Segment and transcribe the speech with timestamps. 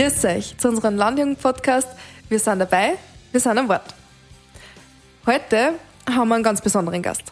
[0.00, 1.88] Grüß euch zu unserem Landjugend-Podcast.
[2.30, 2.94] Wir sind dabei,
[3.32, 3.94] wir sind am Wort.
[5.26, 5.74] Heute
[6.08, 7.24] haben wir einen ganz besonderen Gast.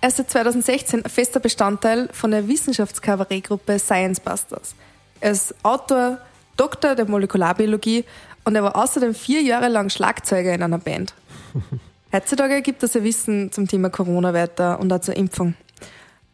[0.00, 4.74] Er ist seit 2016 ein fester Bestandteil von der Wissenschaftskabarettgruppe Science Busters.
[5.20, 6.16] Er ist Autor,
[6.56, 8.06] Doktor der Molekularbiologie
[8.44, 11.12] und er war außerdem vier Jahre lang Schlagzeuger in einer Band.
[12.14, 15.56] Heutzutage gibt es ja Wissen zum Thema Corona weiter und auch zur Impfung.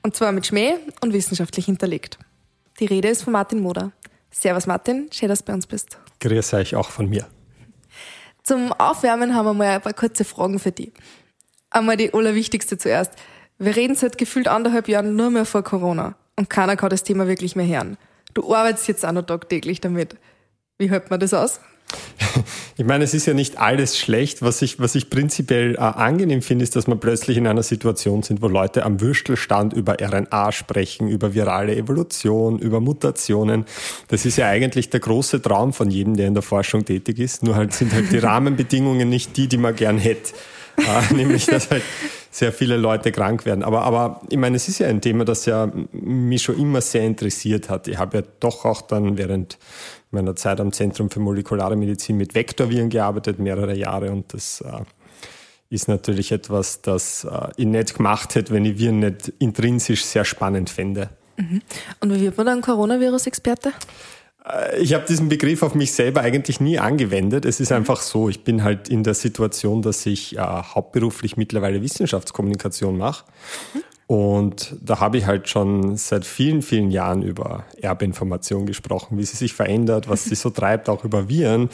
[0.04, 2.20] Und zwar mit Schmäh und wissenschaftlich hinterlegt.
[2.78, 3.90] Die Rede ist von Martin Moder.
[4.34, 5.96] Servus Martin, schön, dass du bei uns bist.
[6.20, 7.26] Grüß euch auch von mir.
[8.42, 10.92] Zum Aufwärmen haben wir mal ein paar kurze Fragen für dich.
[11.70, 13.12] Einmal die allerwichtigste zuerst.
[13.58, 17.28] Wir reden seit gefühlt anderthalb Jahren nur mehr vor Corona und keiner kann das Thema
[17.28, 17.96] wirklich mehr hören.
[18.34, 20.16] Du arbeitest jetzt auch noch tagtäglich damit.
[20.78, 21.60] Wie hält man das aus?
[22.76, 24.42] Ich meine, es ist ja nicht alles schlecht.
[24.42, 28.24] Was ich, was ich prinzipiell äh, angenehm finde, ist, dass wir plötzlich in einer Situation
[28.24, 33.64] sind, wo Leute am Würstelstand über RNA sprechen, über virale Evolution, über Mutationen.
[34.08, 37.44] Das ist ja eigentlich der große Traum von jedem, der in der Forschung tätig ist.
[37.44, 40.32] Nur halt sind halt die Rahmenbedingungen nicht die, die man gern hätte.
[40.76, 41.84] Äh, nämlich, dass halt
[42.34, 43.62] sehr viele Leute krank werden.
[43.62, 47.04] Aber, aber ich meine, es ist ja ein Thema, das ja mich schon immer sehr
[47.04, 47.86] interessiert hat.
[47.86, 49.56] Ich habe ja doch auch dann während
[50.10, 54.10] meiner Zeit am Zentrum für molekulare Medizin mit Vektorviren gearbeitet, mehrere Jahre.
[54.10, 54.80] Und das äh,
[55.70, 60.24] ist natürlich etwas, das äh, ich nicht gemacht hätte, wenn ich Viren nicht intrinsisch sehr
[60.24, 61.10] spannend fände.
[61.36, 61.62] Mhm.
[62.00, 63.72] Und wie wird man dann Coronavirus-Experte?
[64.78, 67.46] Ich habe diesen Begriff auf mich selber eigentlich nie angewendet.
[67.46, 67.78] Es ist mhm.
[67.78, 73.24] einfach so, ich bin halt in der Situation, dass ich äh, hauptberuflich mittlerweile Wissenschaftskommunikation mache.
[73.72, 73.82] Mhm.
[74.06, 79.36] Und da habe ich halt schon seit vielen, vielen Jahren über Erbinformation gesprochen, wie sie
[79.36, 81.70] sich verändert, was sie so treibt, auch über Viren.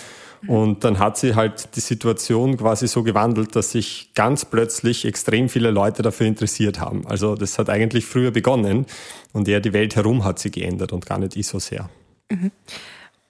[0.47, 5.49] Und dann hat sie halt die Situation quasi so gewandelt, dass sich ganz plötzlich extrem
[5.49, 7.05] viele Leute dafür interessiert haben.
[7.07, 8.87] Also das hat eigentlich früher begonnen
[9.33, 11.91] und eher die Welt herum hat sie geändert und gar nicht ich so sehr.
[12.31, 12.51] Mhm.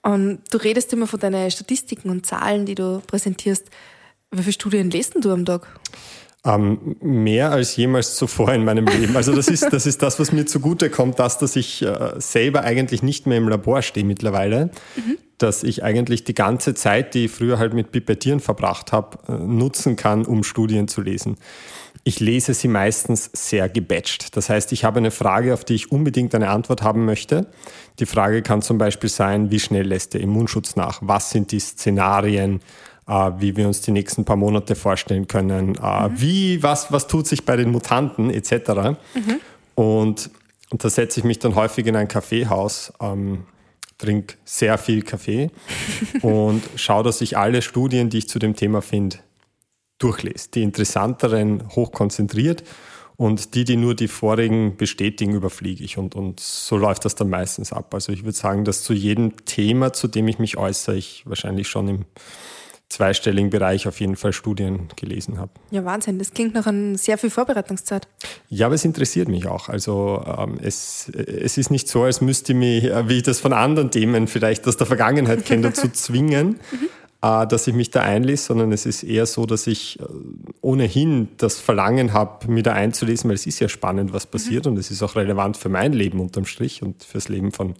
[0.03, 3.69] Und du redest immer von deinen Statistiken und Zahlen, die du präsentierst.
[4.31, 5.67] Wie viele Studien lesen du am Tag?
[6.43, 9.15] Ähm, mehr als jemals zuvor in meinem Leben.
[9.15, 12.61] Also das ist, das ist das, was mir zugute kommt, dass, dass ich äh, selber
[12.61, 14.71] eigentlich nicht mehr im Labor stehe mittlerweile.
[14.95, 15.17] Mhm.
[15.37, 19.33] Dass ich eigentlich die ganze Zeit, die ich früher halt mit Pipettieren verbracht habe, äh,
[19.33, 21.37] nutzen kann, um Studien zu lesen.
[22.03, 24.35] Ich lese sie meistens sehr gebatcht.
[24.35, 27.47] Das heißt, ich habe eine Frage, auf die ich unbedingt eine Antwort haben möchte.
[27.99, 30.99] Die Frage kann zum Beispiel sein, wie schnell lässt der Immunschutz nach?
[31.01, 32.59] Was sind die Szenarien?
[33.07, 36.21] äh, wie wir uns die nächsten paar Monate vorstellen können, äh, mhm.
[36.21, 38.51] wie, was, was tut sich bei den Mutanten etc.
[39.13, 39.39] Mhm.
[39.75, 40.29] Und,
[40.69, 43.45] und da setze ich mich dann häufig in ein Kaffeehaus, ähm,
[43.97, 45.51] trinke sehr viel Kaffee
[46.21, 49.17] und schaue, dass ich alle Studien, die ich zu dem Thema finde,
[50.03, 50.49] durchlese.
[50.53, 52.63] Die interessanteren hochkonzentriert
[53.17, 55.97] und die, die nur die vorigen bestätigen, überfliege ich.
[55.97, 57.93] Und, und so läuft das dann meistens ab.
[57.93, 61.67] Also ich würde sagen, dass zu jedem Thema, zu dem ich mich äußere, ich wahrscheinlich
[61.67, 62.05] schon im
[62.91, 65.51] zweistelligen Bereich auf jeden Fall Studien gelesen habe.
[65.71, 66.19] Ja, Wahnsinn.
[66.19, 68.07] Das klingt nach einer sehr viel Vorbereitungszeit.
[68.49, 69.69] Ja, aber es interessiert mich auch.
[69.69, 73.53] Also ähm, es, es ist nicht so, als müsste ich mich, wie ich das von
[73.53, 76.89] anderen Themen vielleicht aus der Vergangenheit kenne, dazu zwingen, mhm.
[77.21, 80.03] Äh, dass ich mich da einlese, sondern es ist eher so, dass ich äh,
[80.61, 84.73] ohnehin das Verlangen habe, mich da einzulesen, weil es ist ja spannend, was passiert mhm.
[84.73, 87.75] und es ist auch relevant für mein Leben unterm Strich und fürs Leben von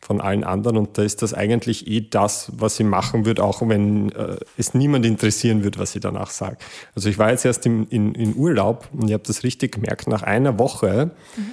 [0.00, 0.76] von allen anderen.
[0.76, 4.74] Und da ist das eigentlich eh das, was ich machen würde, auch wenn äh, es
[4.74, 6.56] niemand interessieren würde, was ich danach sage.
[6.94, 10.06] Also ich war jetzt erst im, in, in Urlaub und ich habe das richtig gemerkt,
[10.06, 11.50] nach einer Woche, mhm.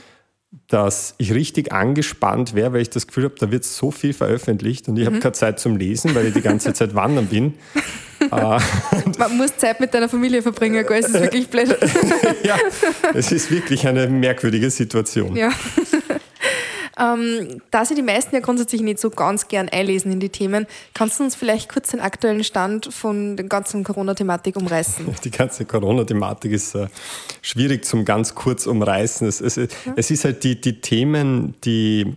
[0.67, 4.88] Dass ich richtig angespannt wäre, weil ich das Gefühl habe, da wird so viel veröffentlicht
[4.88, 5.13] und ich mhm.
[5.13, 7.53] habe keine Zeit zum Lesen, weil ich die ganze Zeit wandern bin.
[8.19, 8.27] Äh,
[9.17, 10.99] Man muss Zeit mit deiner Familie verbringen, gell?
[10.99, 11.69] es ist wirklich blöd.
[12.44, 12.57] ja,
[13.13, 15.35] es ist wirklich eine merkwürdige Situation.
[15.35, 15.51] Ja.
[17.00, 20.66] Ähm, da sich die meisten ja grundsätzlich nicht so ganz gern einlesen in die Themen,
[20.94, 25.06] kannst du uns vielleicht kurz den aktuellen Stand von der ganzen Corona-Thematik umreißen?
[25.23, 26.88] Die ganze Corona-Thematik ist äh,
[27.42, 29.27] schwierig zum ganz kurz umreißen.
[29.27, 29.65] Es, es, ja.
[29.95, 32.15] es ist halt die, die Themen, die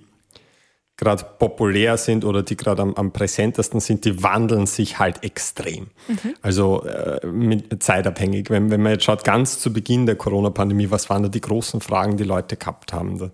[0.98, 5.86] gerade populär sind oder die gerade am, am, präsentesten sind, die wandeln sich halt extrem.
[6.08, 6.34] Mhm.
[6.42, 8.50] Also äh, mit, zeitabhängig.
[8.50, 11.80] Wenn, wenn man jetzt schaut, ganz zu Beginn der Corona-Pandemie, was waren da die großen
[11.80, 13.18] Fragen, die Leute gehabt haben?
[13.18, 13.30] Da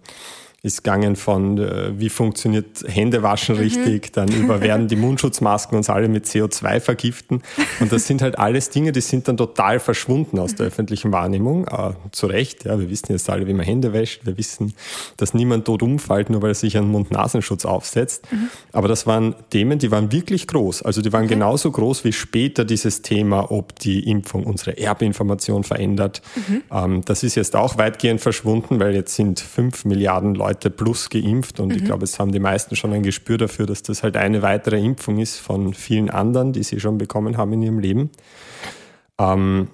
[0.64, 3.60] ist gegangen von, äh, wie funktioniert Händewaschen mhm.
[3.60, 7.42] richtig, dann über werden die Mundschutzmasken uns alle mit CO2 vergiften.
[7.80, 11.68] Und das sind halt alles Dinge, die sind dann total verschwunden aus der öffentlichen Wahrnehmung.
[11.68, 14.24] Äh, zu Recht, ja, wir wissen jetzt alle, wie man Hände wäscht.
[14.24, 14.72] Wir wissen,
[15.18, 18.26] dass niemand tot umfällt, nur weil er sich einen Mund-Nasenschutz aufsetzt.
[18.32, 18.48] Mhm.
[18.72, 20.82] Aber das waren Themen, die waren wirklich groß.
[20.82, 21.34] Also die waren okay.
[21.34, 26.22] genauso groß wie später dieses Thema, ob die Impfung unsere Erbinformation verändert.
[26.36, 26.62] Mhm.
[26.72, 31.10] Ähm, das ist jetzt auch weitgehend verschwunden, weil jetzt sind fünf Milliarden Leute Leute plus
[31.10, 31.76] geimpft und mhm.
[31.76, 34.78] ich glaube, es haben die meisten schon ein Gespür dafür, dass das halt eine weitere
[34.78, 38.10] Impfung ist von vielen anderen, die sie schon bekommen haben in ihrem Leben.
[39.18, 39.68] Ähm,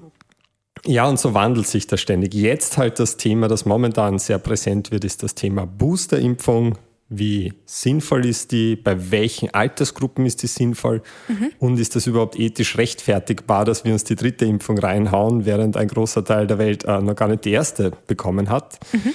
[0.86, 2.32] ja, und so wandelt sich das ständig.
[2.32, 6.78] Jetzt halt das Thema, das momentan sehr präsent wird, ist das Thema Boosterimpfung.
[7.10, 8.76] Wie sinnvoll ist die?
[8.76, 11.02] Bei welchen Altersgruppen ist die sinnvoll?
[11.28, 11.50] Mhm.
[11.58, 15.88] Und ist das überhaupt ethisch rechtfertigbar, dass wir uns die dritte Impfung reinhauen, während ein
[15.88, 18.78] großer Teil der Welt äh, noch gar nicht die erste bekommen hat?
[18.92, 19.12] Mhm.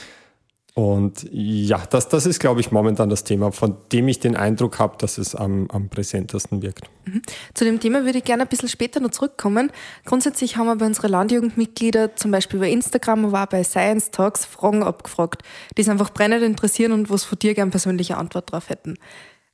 [0.77, 4.77] Und ja, das, das ist, glaube ich, momentan das Thema, von dem ich den Eindruck
[4.77, 6.89] habe, dass es am, am präsentesten wirkt.
[7.05, 7.21] Mhm.
[7.53, 9.71] Zu dem Thema würde ich gerne ein bisschen später noch zurückkommen.
[10.03, 14.43] Grundsätzlich haben wir bei unseren Landjugendmitgliedern zum Beispiel über Instagram, aber auch bei Science Talks
[14.43, 15.43] Fragen abgefragt,
[15.77, 18.95] die es einfach brennend interessieren und wo es von dir gerne persönliche Antwort drauf hätten.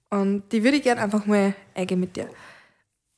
[0.10, 2.30] Und die würde ich gerne einfach mal eingehen mit dir.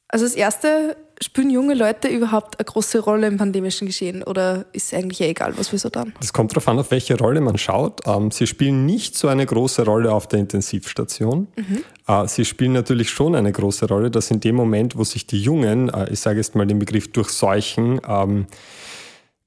[0.10, 4.92] Also das Erste, spielen junge Leute überhaupt eine große Rolle im pandemischen Geschehen oder ist
[4.92, 6.14] es eigentlich egal, was wir so tun?
[6.22, 8.02] Es kommt darauf an, auf welche Rolle man schaut.
[8.06, 11.48] Ähm, sie spielen nicht so eine große Rolle auf der Intensivstation.
[11.56, 11.84] Mhm.
[12.08, 15.42] Äh, sie spielen natürlich schon eine große Rolle, dass in dem Moment, wo sich die
[15.42, 18.48] Jungen, äh, ich sage jetzt mal den Begriff durchseuchen, ähm,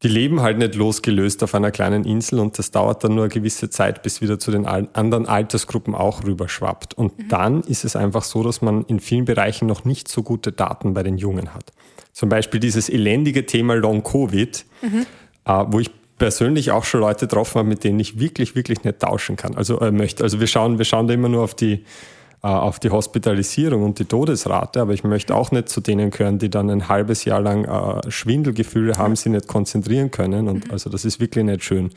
[0.07, 3.35] die leben halt nicht losgelöst auf einer kleinen Insel und das dauert dann nur eine
[3.35, 6.95] gewisse Zeit, bis wieder zu den anderen Altersgruppen auch rüberschwappt.
[6.95, 7.29] Und mhm.
[7.29, 10.95] dann ist es einfach so, dass man in vielen Bereichen noch nicht so gute Daten
[10.95, 11.73] bei den Jungen hat.
[12.13, 15.07] Zum Beispiel dieses elendige Thema Long Covid, mhm.
[15.45, 19.01] äh, wo ich persönlich auch schon Leute getroffen habe, mit denen ich wirklich, wirklich nicht
[19.01, 19.57] tauschen kann.
[19.57, 20.23] Also äh, möchte.
[20.23, 21.85] Also wir schauen, wir schauen da immer nur auf die
[22.49, 26.51] auf die Hospitalisierung und die Todesrate, aber ich möchte auch nicht zu denen gehören, die
[26.51, 30.49] dann ein halbes Jahr lang äh, Schwindelgefühle haben, sie nicht konzentrieren können.
[30.49, 30.71] Und mhm.
[30.71, 31.91] also das ist wirklich nicht schön.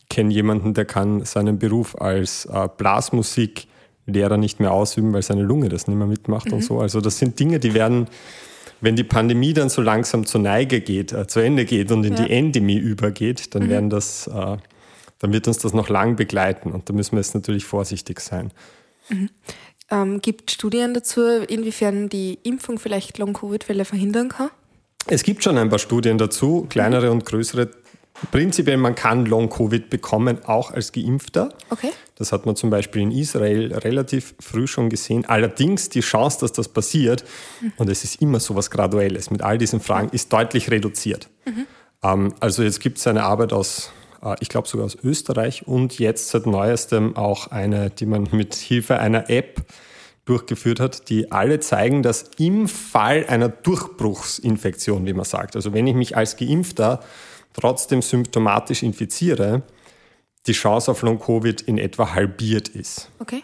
[0.00, 5.42] Ich kenne jemanden, der kann seinen Beruf als äh, Blasmusiklehrer nicht mehr ausüben, weil seine
[5.42, 6.54] Lunge das nicht mehr mitmacht mhm.
[6.54, 6.80] und so.
[6.80, 8.08] Also das sind Dinge, die werden,
[8.80, 12.14] wenn die Pandemie dann so langsam zur Neige geht, äh, zu Ende geht und in
[12.14, 12.24] ja.
[12.24, 13.70] die Endemie übergeht, dann mhm.
[13.70, 14.56] werden das, äh,
[15.18, 18.50] dann wird uns das noch lang begleiten und da müssen wir jetzt natürlich vorsichtig sein.
[19.08, 19.30] Mhm.
[19.90, 24.50] Ähm, gibt Studien dazu, inwiefern die Impfung vielleicht Long-Covid-Fälle verhindern kann?
[25.06, 27.70] Es gibt schon ein paar Studien dazu, kleinere und größere.
[28.30, 31.50] Prinzipiell, man kann Long-Covid bekommen, auch als Geimpfter.
[31.68, 31.90] Okay.
[32.14, 35.24] Das hat man zum Beispiel in Israel relativ früh schon gesehen.
[35.26, 37.24] Allerdings die Chance, dass das passiert,
[37.60, 37.72] mhm.
[37.76, 41.28] und es ist immer so was Graduelles mit all diesen Fragen, ist deutlich reduziert.
[41.44, 41.66] Mhm.
[42.02, 43.90] Ähm, also jetzt gibt es eine Arbeit aus
[44.40, 48.98] ich glaube sogar aus Österreich und jetzt seit neuestem auch eine, die man mit Hilfe
[48.98, 49.62] einer App
[50.24, 55.86] durchgeführt hat, die alle zeigen, dass im Fall einer Durchbruchsinfektion, wie man sagt, also wenn
[55.86, 57.00] ich mich als Geimpfter
[57.52, 59.62] trotzdem symptomatisch infiziere,
[60.46, 63.10] die Chance auf Long-Covid in etwa halbiert ist.
[63.18, 63.42] Okay.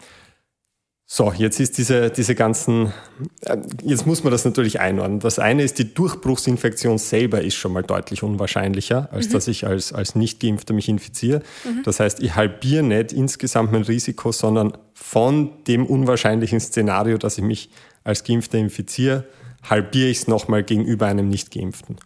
[1.12, 2.93] So, jetzt ist diese, diese ganzen,
[3.41, 5.19] äh, jetzt muss man das natürlich einordnen.
[5.19, 9.33] Das eine ist, die Durchbruchsinfektion selber ist schon mal deutlich unwahrscheinlicher, als mhm.
[9.33, 11.43] dass ich als, als Nicht-Geimpfter mich infiziere.
[11.65, 11.83] Mhm.
[11.83, 17.45] Das heißt, ich halbiere nicht insgesamt mein Risiko, sondern von dem unwahrscheinlichen Szenario, dass ich
[17.45, 17.71] mich
[18.05, 19.25] als Geimpfter infiziere,
[19.69, 21.97] halbiere ich es nochmal gegenüber einem Nicht-Geimpften.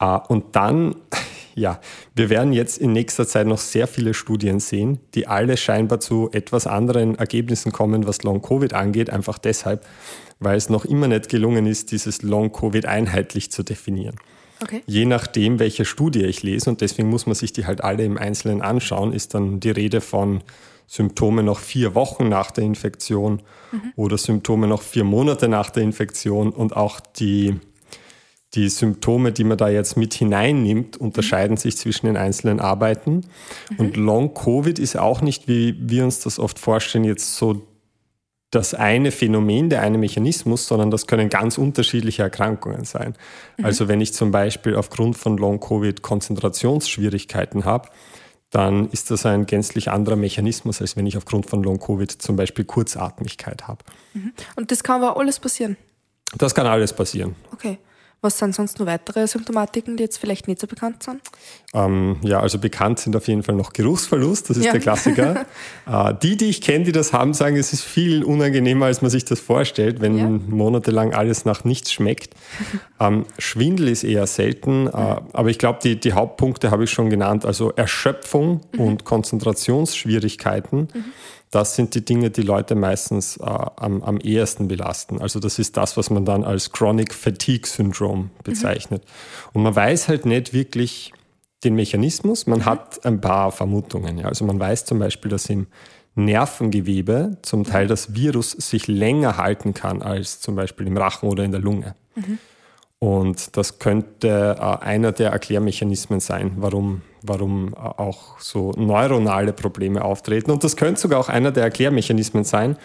[0.00, 0.96] Äh, und dann
[1.54, 1.80] ja,
[2.14, 6.30] wir werden jetzt in nächster Zeit noch sehr viele Studien sehen, die alle scheinbar zu
[6.32, 9.86] etwas anderen Ergebnissen kommen, was Long-Covid angeht, einfach deshalb,
[10.40, 14.16] weil es noch immer nicht gelungen ist, dieses Long-Covid einheitlich zu definieren.
[14.62, 14.82] Okay.
[14.86, 18.16] Je nachdem, welche Studie ich lese, und deswegen muss man sich die halt alle im
[18.16, 20.42] Einzelnen anschauen, ist dann die Rede von
[20.86, 23.92] Symptome noch vier Wochen nach der Infektion mhm.
[23.96, 27.58] oder Symptome noch vier Monate nach der Infektion und auch die
[28.54, 33.22] die Symptome, die man da jetzt mit hineinnimmt, unterscheiden sich zwischen den einzelnen Arbeiten.
[33.70, 33.78] Mhm.
[33.78, 37.66] Und Long-Covid ist auch nicht, wie wir uns das oft vorstellen, jetzt so
[38.50, 43.14] das eine Phänomen, der eine Mechanismus, sondern das können ganz unterschiedliche Erkrankungen sein.
[43.56, 43.64] Mhm.
[43.64, 47.88] Also wenn ich zum Beispiel aufgrund von Long-Covid Konzentrationsschwierigkeiten habe,
[48.50, 52.66] dann ist das ein gänzlich anderer Mechanismus, als wenn ich aufgrund von Long-Covid zum Beispiel
[52.66, 53.82] Kurzatmigkeit habe.
[54.12, 54.34] Mhm.
[54.56, 55.78] Und das kann aber alles passieren?
[56.36, 57.34] Das kann alles passieren.
[57.52, 57.78] Okay.
[58.24, 61.20] Was sind sonst noch weitere Symptomatiken, die jetzt vielleicht nicht so bekannt sind?
[61.74, 64.70] Ähm, ja, also bekannt sind auf jeden Fall noch Geruchsverlust, das ist ja.
[64.70, 65.44] der Klassiker.
[65.90, 69.10] äh, die, die ich kenne, die das haben, sagen, es ist viel unangenehmer, als man
[69.10, 70.28] sich das vorstellt, wenn ja.
[70.28, 72.34] monatelang alles nach nichts schmeckt.
[73.00, 77.10] Ähm, Schwindel ist eher selten, äh, aber ich glaube, die, die Hauptpunkte habe ich schon
[77.10, 78.80] genannt, also Erschöpfung mhm.
[78.80, 80.88] und Konzentrationsschwierigkeiten.
[80.94, 81.04] Mhm
[81.52, 85.20] das sind die Dinge, die Leute meistens äh, am, am ehesten belasten.
[85.20, 89.04] Also das ist das, was man dann als Chronic Fatigue Syndrome bezeichnet.
[89.04, 89.50] Mhm.
[89.52, 91.12] Und man weiß halt nicht wirklich
[91.62, 92.46] den Mechanismus.
[92.46, 92.64] Man mhm.
[92.64, 94.18] hat ein paar Vermutungen.
[94.18, 94.28] Ja.
[94.28, 95.66] Also man weiß zum Beispiel, dass im
[96.14, 101.44] Nervengewebe zum Teil das Virus sich länger halten kann als zum Beispiel im Rachen oder
[101.44, 101.94] in der Lunge.
[102.14, 102.38] Mhm.
[103.02, 110.04] Und das könnte äh, einer der Erklärmechanismen sein, warum, warum äh, auch so neuronale Probleme
[110.04, 110.52] auftreten.
[110.52, 112.76] Und das könnte sogar auch einer der Erklärmechanismen sein,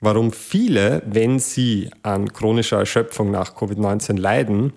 [0.00, 4.72] warum viele, wenn sie an chronischer Erschöpfung nach Covid-19 leiden,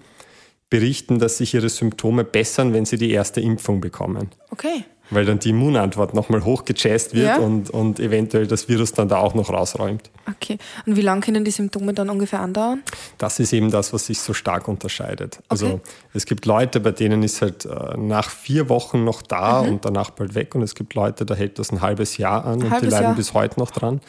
[0.70, 4.32] berichten, dass sich ihre Symptome bessern, wenn sie die erste Impfung bekommen.
[4.50, 7.38] Okay weil dann die Immunantwort nochmal hochgechasst wird ja.
[7.38, 10.10] und, und eventuell das Virus dann da auch noch rausräumt.
[10.28, 10.58] Okay.
[10.86, 12.82] Und wie lange können die Symptome dann ungefähr andauern?
[13.18, 15.40] Das ist eben das, was sich so stark unterscheidet.
[15.50, 15.82] Also okay.
[16.14, 19.70] es gibt Leute, bei denen ist halt äh, nach vier Wochen noch da mhm.
[19.70, 20.56] und danach bald weg.
[20.56, 23.04] Und es gibt Leute, da hält das ein halbes Jahr an ein und die leiden
[23.04, 23.16] Jahr.
[23.16, 24.02] bis heute noch dran.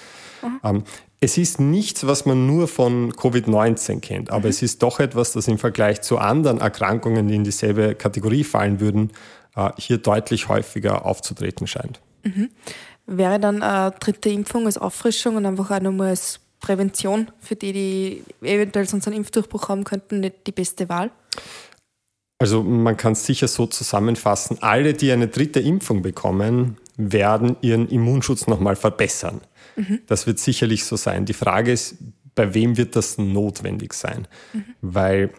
[0.43, 0.61] Mhm.
[0.63, 0.85] Ähm,
[1.25, 4.51] es ist nichts, was man nur von Covid-19 kennt, aber mhm.
[4.51, 8.81] es ist doch etwas, das im Vergleich zu anderen Erkrankungen, die in dieselbe Kategorie fallen
[8.81, 9.13] würden,
[9.77, 12.01] hier deutlich häufiger aufzutreten scheint.
[12.25, 12.51] Mhm.
[13.07, 17.73] Wäre dann eine dritte Impfung als Auffrischung und einfach auch nochmal als Prävention für die,
[17.73, 21.11] die eventuell sonst einen Impfdurchbruch haben könnten, nicht die beste Wahl?
[22.39, 27.89] Also man kann es sicher so zusammenfassen, alle, die eine dritte Impfung bekommen, werden ihren
[27.89, 29.41] Immunschutz nochmal verbessern.
[29.77, 30.01] Mhm.
[30.07, 31.25] Das wird sicherlich so sein.
[31.25, 31.97] Die Frage ist,
[32.35, 34.27] bei wem wird das notwendig sein?
[34.53, 34.65] Mhm.
[34.81, 35.31] Weil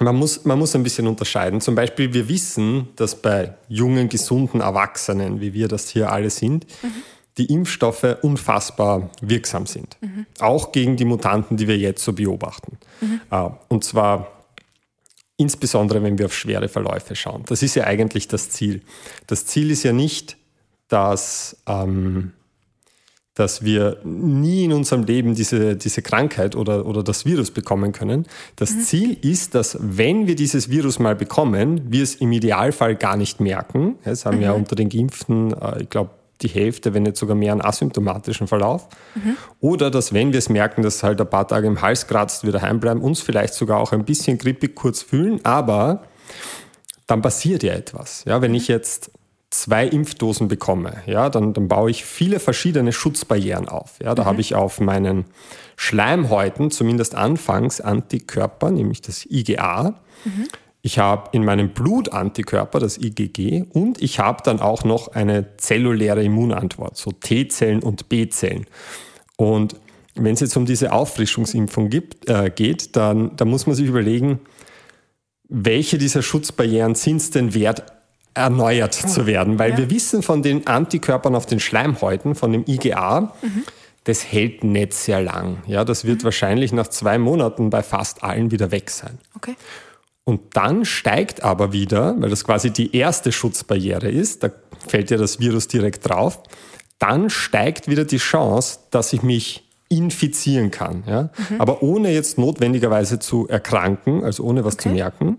[0.00, 1.60] man muss, man muss ein bisschen unterscheiden.
[1.60, 6.66] Zum Beispiel, wir wissen, dass bei jungen, gesunden Erwachsenen, wie wir das hier alle sind,
[6.82, 7.02] mhm.
[7.38, 9.96] die Impfstoffe unfassbar wirksam sind.
[10.00, 10.26] Mhm.
[10.40, 12.78] Auch gegen die Mutanten, die wir jetzt so beobachten.
[13.00, 13.20] Mhm.
[13.68, 14.34] Und zwar
[15.36, 17.42] insbesondere, wenn wir auf schwere Verläufe schauen.
[17.46, 18.82] Das ist ja eigentlich das Ziel.
[19.26, 20.36] Das Ziel ist ja nicht,
[20.88, 22.32] dass ähm,
[23.34, 28.26] dass wir nie in unserem Leben diese, diese Krankheit oder, oder das Virus bekommen können.
[28.54, 28.80] Das mhm.
[28.80, 33.40] Ziel ist, dass wenn wir dieses Virus mal bekommen, wir es im Idealfall gar nicht
[33.40, 33.96] merken.
[34.04, 34.42] Es haben mhm.
[34.42, 36.10] ja unter den Geimpften, äh, ich glaube,
[36.42, 38.88] die Hälfte, wenn nicht sogar mehr, einen asymptomatischen Verlauf.
[39.14, 39.36] Mhm.
[39.60, 42.62] Oder dass, wenn wir es merken, dass halt ein paar Tage im Hals kratzt, wieder
[42.62, 46.04] heimbleiben, uns vielleicht sogar auch ein bisschen grippig kurz fühlen, aber
[47.06, 48.24] dann passiert ja etwas.
[48.26, 48.58] Ja, wenn mhm.
[48.58, 49.10] ich jetzt
[49.60, 53.98] zwei Impfdosen bekomme, ja, dann, dann baue ich viele verschiedene Schutzbarrieren auf.
[54.02, 54.26] Ja, da mhm.
[54.26, 55.26] habe ich auf meinen
[55.76, 59.94] Schleimhäuten zumindest anfangs Antikörper, nämlich das IgA.
[60.24, 60.48] Mhm.
[60.82, 65.56] Ich habe in meinem Blut Antikörper, das IgG, und ich habe dann auch noch eine
[65.56, 68.66] zelluläre Immunantwort, so T-Zellen und B-Zellen.
[69.36, 69.76] Und
[70.14, 74.40] wenn es jetzt um diese Auffrischungsimpfung gibt, äh, geht, dann, dann muss man sich überlegen,
[75.48, 77.93] welche dieser Schutzbarrieren sind es denn wert,
[78.34, 79.78] erneuert zu werden, weil ja.
[79.78, 83.64] wir wissen von den Antikörpern auf den Schleimhäuten, von dem IgA, mhm.
[84.04, 85.58] das hält nicht sehr lang.
[85.66, 86.24] Ja, das wird mhm.
[86.24, 89.18] wahrscheinlich nach zwei Monaten bei fast allen wieder weg sein.
[89.36, 89.54] Okay.
[90.24, 94.50] Und dann steigt aber wieder, weil das quasi die erste Schutzbarriere ist, da
[94.88, 96.42] fällt ja das Virus direkt drauf,
[96.98, 101.04] dann steigt wieder die Chance, dass ich mich infizieren kann.
[101.06, 101.30] Ja?
[101.50, 101.60] Mhm.
[101.60, 104.82] Aber ohne jetzt notwendigerweise zu erkranken, also ohne was okay.
[104.84, 105.38] zu merken.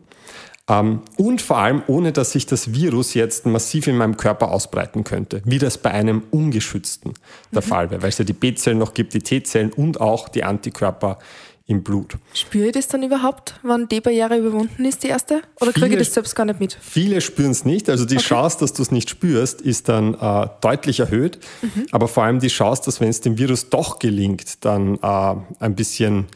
[0.67, 5.03] Ähm, und vor allem, ohne dass sich das Virus jetzt massiv in meinem Körper ausbreiten
[5.03, 7.13] könnte, wie das bei einem Ungeschützten
[7.51, 7.67] der mhm.
[7.67, 11.19] Fall wäre, weil es ja die B-Zellen noch gibt, die T-Zellen und auch die Antikörper
[11.67, 12.17] im Blut.
[12.33, 15.41] Spüre ich das dann überhaupt, wann die Barriere überwunden ist, die erste?
[15.59, 16.77] Oder kriege ich das selbst gar nicht mit?
[16.79, 17.89] Viele spüren es nicht.
[17.89, 18.25] Also die okay.
[18.25, 21.39] Chance, dass du es nicht spürst, ist dann äh, deutlich erhöht.
[21.63, 21.87] Mhm.
[21.91, 25.75] Aber vor allem die Chance, dass wenn es dem Virus doch gelingt, dann äh, ein
[25.75, 26.27] bisschen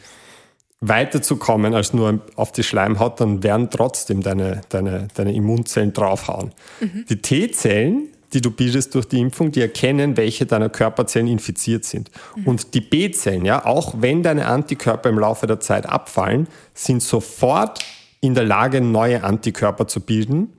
[0.81, 6.53] weiterzukommen als nur auf die Schleimhaut, dann werden trotzdem deine, deine, deine Immunzellen draufhauen.
[6.79, 7.05] Mhm.
[7.09, 12.12] Die T-Zellen, die du bildest durch die Impfung, die erkennen, welche deiner Körperzellen infiziert sind.
[12.36, 12.48] Mhm.
[12.48, 17.79] Und die B-Zellen, ja, auch wenn deine Antikörper im Laufe der Zeit abfallen, sind sofort
[18.21, 20.53] in der Lage, neue Antikörper zu bilden,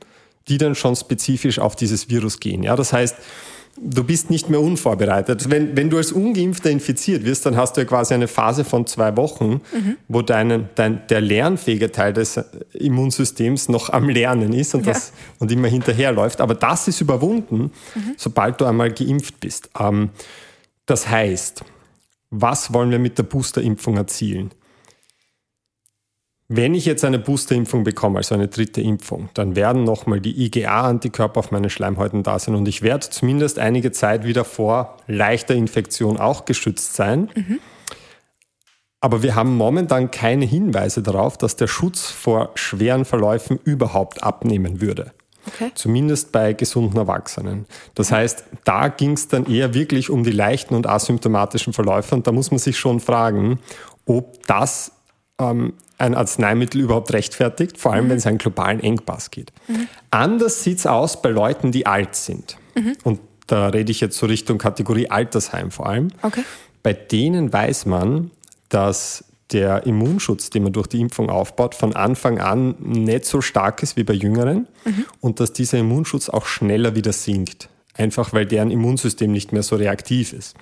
[0.48, 2.62] die dann schon spezifisch auf dieses Virus gehen.
[2.62, 3.16] Ja, das heißt,
[3.76, 5.50] du bist nicht mehr unvorbereitet.
[5.50, 8.86] Wenn, wenn du als Ungeimpfter infiziert wirst, dann hast du ja quasi eine Phase von
[8.86, 9.96] zwei Wochen, mhm.
[10.08, 12.38] wo dein, dein, der lernfähige Teil des
[12.72, 15.14] Immunsystems noch am Lernen ist und, das, ja.
[15.38, 16.40] und immer hinterherläuft.
[16.40, 18.14] Aber das ist überwunden, mhm.
[18.16, 19.70] sobald du einmal geimpft bist.
[19.78, 20.10] Ähm,
[20.86, 21.62] das heißt,
[22.30, 24.50] was wollen wir mit der Boosterimpfung erzielen?
[26.52, 31.38] Wenn ich jetzt eine Boosterimpfung bekomme, also eine dritte Impfung, dann werden nochmal die IgA-Antikörper
[31.38, 36.18] auf meinen Schleimhäuten da sein und ich werde zumindest einige Zeit wieder vor leichter Infektion
[36.18, 37.30] auch geschützt sein.
[37.36, 37.60] Mhm.
[39.00, 44.80] Aber wir haben momentan keine Hinweise darauf, dass der Schutz vor schweren Verläufen überhaupt abnehmen
[44.80, 45.12] würde.
[45.46, 45.70] Okay.
[45.76, 47.66] Zumindest bei gesunden Erwachsenen.
[47.94, 52.12] Das heißt, da ging es dann eher wirklich um die leichten und asymptomatischen Verläufe.
[52.12, 53.60] Und da muss man sich schon fragen,
[54.04, 54.90] ob das
[55.40, 58.10] ähm, ein Arzneimittel überhaupt rechtfertigt, vor allem mhm.
[58.10, 59.52] wenn es einen globalen Engpass geht.
[59.68, 59.88] Mhm.
[60.10, 62.56] Anders sieht es aus bei Leuten, die alt sind.
[62.74, 62.96] Mhm.
[63.02, 66.08] Und da rede ich jetzt so Richtung Kategorie Altersheim vor allem.
[66.22, 66.44] Okay.
[66.82, 68.30] Bei denen weiß man,
[68.68, 73.82] dass der Immunschutz, den man durch die Impfung aufbaut, von Anfang an nicht so stark
[73.82, 75.04] ist wie bei Jüngeren mhm.
[75.20, 77.68] und dass dieser Immunschutz auch schneller wieder sinkt.
[77.94, 80.56] Einfach weil deren Immunsystem nicht mehr so reaktiv ist.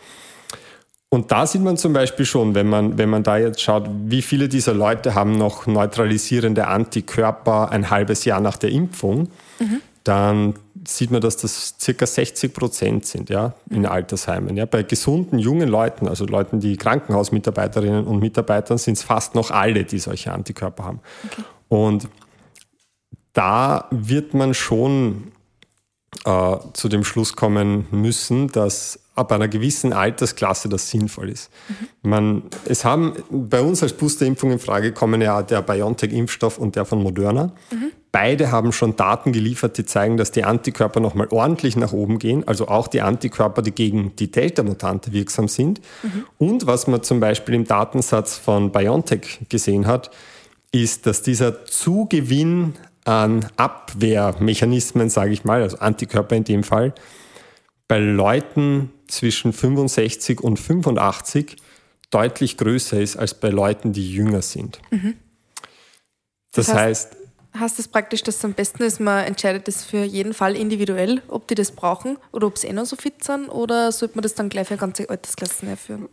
[1.11, 4.21] Und da sieht man zum Beispiel schon, wenn man, wenn man da jetzt schaut, wie
[4.21, 9.81] viele dieser Leute haben noch neutralisierende Antikörper ein halbes Jahr nach der Impfung, mhm.
[10.05, 10.55] dann
[10.87, 13.87] sieht man, dass das circa 60 Prozent sind ja, in mhm.
[13.87, 14.57] Altersheimen.
[14.57, 14.67] Ja.
[14.67, 19.85] Bei gesunden jungen Leuten, also Leuten, die Krankenhausmitarbeiterinnen und Mitarbeitern, sind es fast noch alle,
[19.85, 21.01] die solche Antikörper haben.
[21.27, 21.43] Okay.
[21.69, 22.09] Und
[23.33, 25.33] da wird man schon
[26.25, 31.51] äh, zu dem Schluss kommen müssen, dass ab einer gewissen Altersklasse das sinnvoll ist.
[32.03, 36.85] Man, es haben bei uns als Boosterimpfung in Frage kommen ja der BioNTech-Impfstoff und der
[36.85, 37.53] von Moderna.
[37.71, 37.91] Mhm.
[38.11, 42.47] Beide haben schon Daten geliefert, die zeigen, dass die Antikörper nochmal ordentlich nach oben gehen,
[42.47, 45.81] also auch die Antikörper, die gegen die Delta-Mutante wirksam sind.
[46.03, 46.25] Mhm.
[46.39, 50.11] Und was man zum Beispiel im Datensatz von BioNTech gesehen hat,
[50.73, 56.95] ist, dass dieser Zugewinn an Abwehrmechanismen, sage ich mal, also Antikörper in dem Fall,
[57.89, 61.57] bei Leuten zwischen 65 und 85
[62.11, 64.81] deutlich größer ist als bei Leuten, die jünger sind.
[64.91, 65.15] Mhm.
[66.53, 67.18] Das, das heißt, heißt
[67.59, 71.23] heißt das praktisch, dass es am besten ist, man entscheidet das für jeden Fall individuell,
[71.29, 74.23] ob die das brauchen oder ob sie eh noch so fit sind oder sollte man
[74.23, 76.09] das dann gleich für ganze Altersklassen herführen?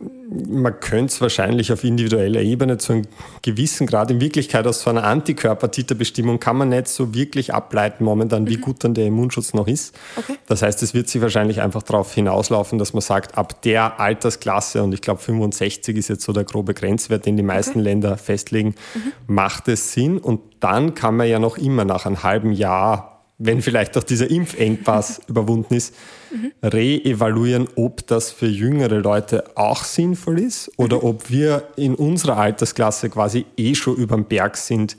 [0.48, 3.06] Man könnte es wahrscheinlich auf individueller Ebene zu einem
[3.42, 4.10] gewissen Grad.
[4.10, 8.60] In Wirklichkeit aus so einer Antikörpertiterbestimmung kann man nicht so wirklich ableiten momentan, wie mhm.
[8.62, 9.94] gut dann der Immunschutz noch ist.
[10.16, 10.36] Okay.
[10.46, 14.82] Das heißt, es wird sich wahrscheinlich einfach darauf hinauslaufen, dass man sagt, ab der Altersklasse,
[14.82, 17.80] und ich glaube 65 ist jetzt so der grobe Grenzwert, den die meisten okay.
[17.80, 19.12] Länder festlegen, mhm.
[19.26, 23.60] macht es Sinn und dann kann man ja noch immer nach einem halben Jahr, wenn
[23.60, 25.94] vielleicht auch dieser Impfengpass überwunden ist,
[26.30, 26.52] mhm.
[26.62, 31.04] reevaluieren, ob das für jüngere Leute auch sinnvoll ist oder mhm.
[31.04, 34.96] ob wir in unserer Altersklasse quasi eh schon über den Berg sind,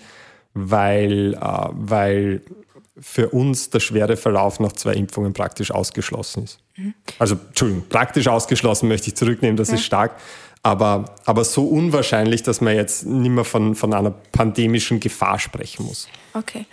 [0.54, 2.42] weil, äh, weil
[3.00, 6.60] für uns der schwere Verlauf nach zwei Impfungen praktisch ausgeschlossen ist.
[6.76, 6.94] Mhm.
[7.20, 9.76] Also, Entschuldigung, praktisch ausgeschlossen möchte ich zurücknehmen, das ja.
[9.76, 10.14] ist stark
[10.68, 15.86] aber, aber so unwahrscheinlich, dass man jetzt nicht mehr von, von einer pandemischen Gefahr sprechen
[15.86, 16.10] muss.
[16.34, 16.66] Okay.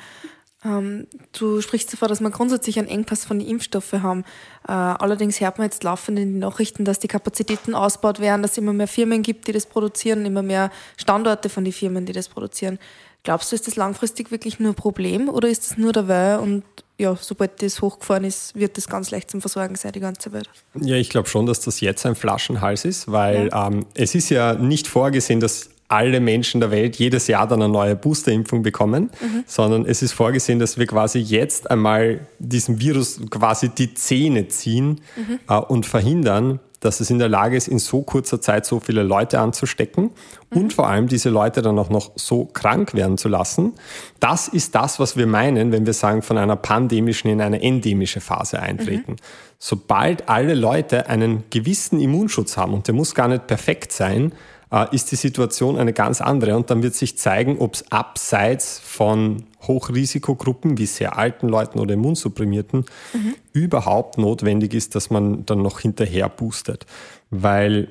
[0.65, 1.07] Ähm,
[1.39, 4.25] du sprichst davor, dass wir grundsätzlich einen Engpass von den Impfstoffen haben.
[4.67, 8.53] Äh, allerdings hört man jetzt laufend in den Nachrichten, dass die Kapazitäten ausgebaut werden, dass
[8.53, 12.13] es immer mehr Firmen gibt, die das produzieren, immer mehr Standorte von den Firmen, die
[12.13, 12.81] das produzieren.
[13.23, 16.65] Glaubst du, ist das langfristig wirklich nur ein Problem oder ist das nur Weil und
[16.99, 20.49] ja, sobald das hochgefahren ist, wird das ganz leicht zum Versorgen sein, die ganze Welt?
[20.81, 23.67] Ja, ich glaube schon, dass das jetzt ein Flaschenhals ist, weil ja.
[23.67, 27.73] ähm, es ist ja nicht vorgesehen, dass alle Menschen der Welt jedes Jahr dann eine
[27.73, 29.45] neue Boosterimpfung bekommen, mhm.
[29.47, 35.01] sondern es ist vorgesehen, dass wir quasi jetzt einmal diesem Virus quasi die Zähne ziehen
[35.17, 35.41] mhm.
[35.49, 39.03] äh, und verhindern, dass es in der Lage ist, in so kurzer Zeit so viele
[39.03, 40.11] Leute anzustecken
[40.51, 40.61] mhm.
[40.61, 43.73] und vor allem diese Leute dann auch noch so krank werden zu lassen.
[44.21, 48.21] Das ist das, was wir meinen, wenn wir sagen, von einer pandemischen in eine endemische
[48.21, 49.13] Phase eintreten.
[49.13, 49.17] Mhm.
[49.59, 54.33] Sobald alle Leute einen gewissen Immunschutz haben, und der muss gar nicht perfekt sein,
[54.83, 56.57] ist die Situation eine ganz andere.
[56.57, 61.95] Und dann wird sich zeigen, ob es abseits von Hochrisikogruppen wie sehr alten Leuten oder
[61.95, 63.35] Immunsupprimierten mhm.
[63.53, 66.87] überhaupt notwendig ist, dass man dann noch hinterher boostet.
[67.31, 67.89] Weil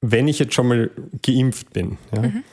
[0.00, 0.90] wenn ich jetzt schon mal
[1.22, 2.44] geimpft bin ja, mhm.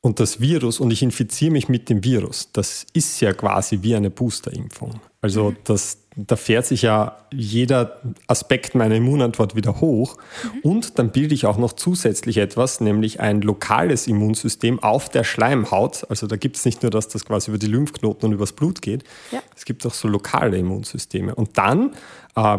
[0.00, 3.94] und das Virus und ich infiziere mich mit dem Virus, das ist ja quasi wie
[3.94, 5.00] eine Boosterimpfung.
[5.20, 5.56] Also mhm.
[5.64, 10.16] das, da fährt sich ja jeder Aspekt meiner Immunantwort wieder hoch.
[10.42, 10.60] Mhm.
[10.62, 16.10] Und dann bilde ich auch noch zusätzlich etwas, nämlich ein lokales Immunsystem auf der Schleimhaut.
[16.10, 18.82] Also da gibt es nicht nur, dass das quasi über die Lymphknoten und übers Blut
[18.82, 19.04] geht.
[19.30, 19.40] Ja.
[19.56, 21.34] Es gibt auch so lokale Immunsysteme.
[21.34, 21.92] Und dann
[22.34, 22.58] äh,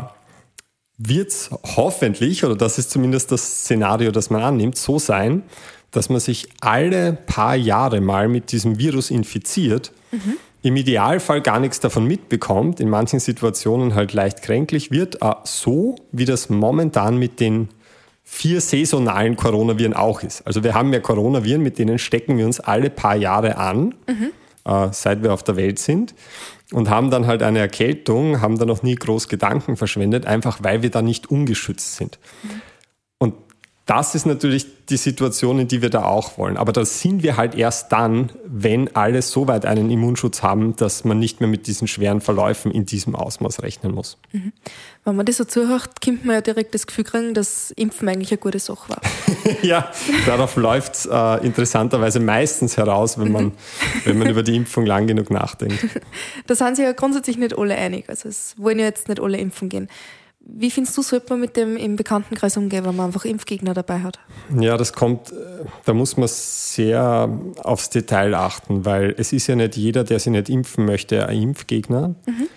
[0.98, 5.44] wird es hoffentlich, oder das ist zumindest das Szenario, das man annimmt, so sein,
[5.92, 9.92] dass man sich alle paar Jahre mal mit diesem Virus infiziert.
[10.12, 15.34] Mhm im Idealfall gar nichts davon mitbekommt, in manchen Situationen halt leicht kränklich wird, äh,
[15.44, 17.70] so wie das momentan mit den
[18.24, 20.46] vier saisonalen Coronaviren auch ist.
[20.48, 24.32] Also wir haben ja Coronaviren, mit denen stecken wir uns alle paar Jahre an, mhm.
[24.66, 26.14] äh, seit wir auf der Welt sind
[26.72, 30.84] und haben dann halt eine Erkältung, haben da noch nie groß Gedanken verschwendet, einfach weil
[30.84, 32.20] wir da nicht ungeschützt sind.
[32.44, 32.62] Mhm
[33.92, 36.56] das ist natürlich die Situation, in die wir da auch wollen.
[36.56, 41.04] Aber da sind wir halt erst dann, wenn alle so weit einen Immunschutz haben, dass
[41.04, 44.18] man nicht mehr mit diesen schweren Verläufen in diesem Ausmaß rechnen muss.
[44.32, 44.54] Mhm.
[45.04, 48.32] Wenn man das so zuhört, kommt man ja direkt das Gefühl kriegen, dass Impfen eigentlich
[48.32, 49.02] eine gute Sache war.
[49.62, 49.92] ja,
[50.26, 53.52] darauf läuft es äh, interessanterweise meistens heraus, wenn man,
[54.06, 55.86] wenn man über die Impfung lang genug nachdenkt.
[56.48, 58.06] Da sind sich ja grundsätzlich nicht alle einig.
[58.08, 59.90] Also es wollen ja jetzt nicht alle impfen gehen.
[60.44, 64.00] Wie findest du, sollte man mit dem im Bekanntenkreis umgehen, wenn man einfach Impfgegner dabei
[64.00, 64.20] hat?
[64.60, 65.34] Ja, das kommt,
[65.86, 67.30] da muss man sehr
[67.64, 71.42] aufs Detail achten, weil es ist ja nicht jeder, der sich nicht impfen möchte, ein
[71.42, 72.16] Impfgegner.
[72.26, 72.48] Mhm.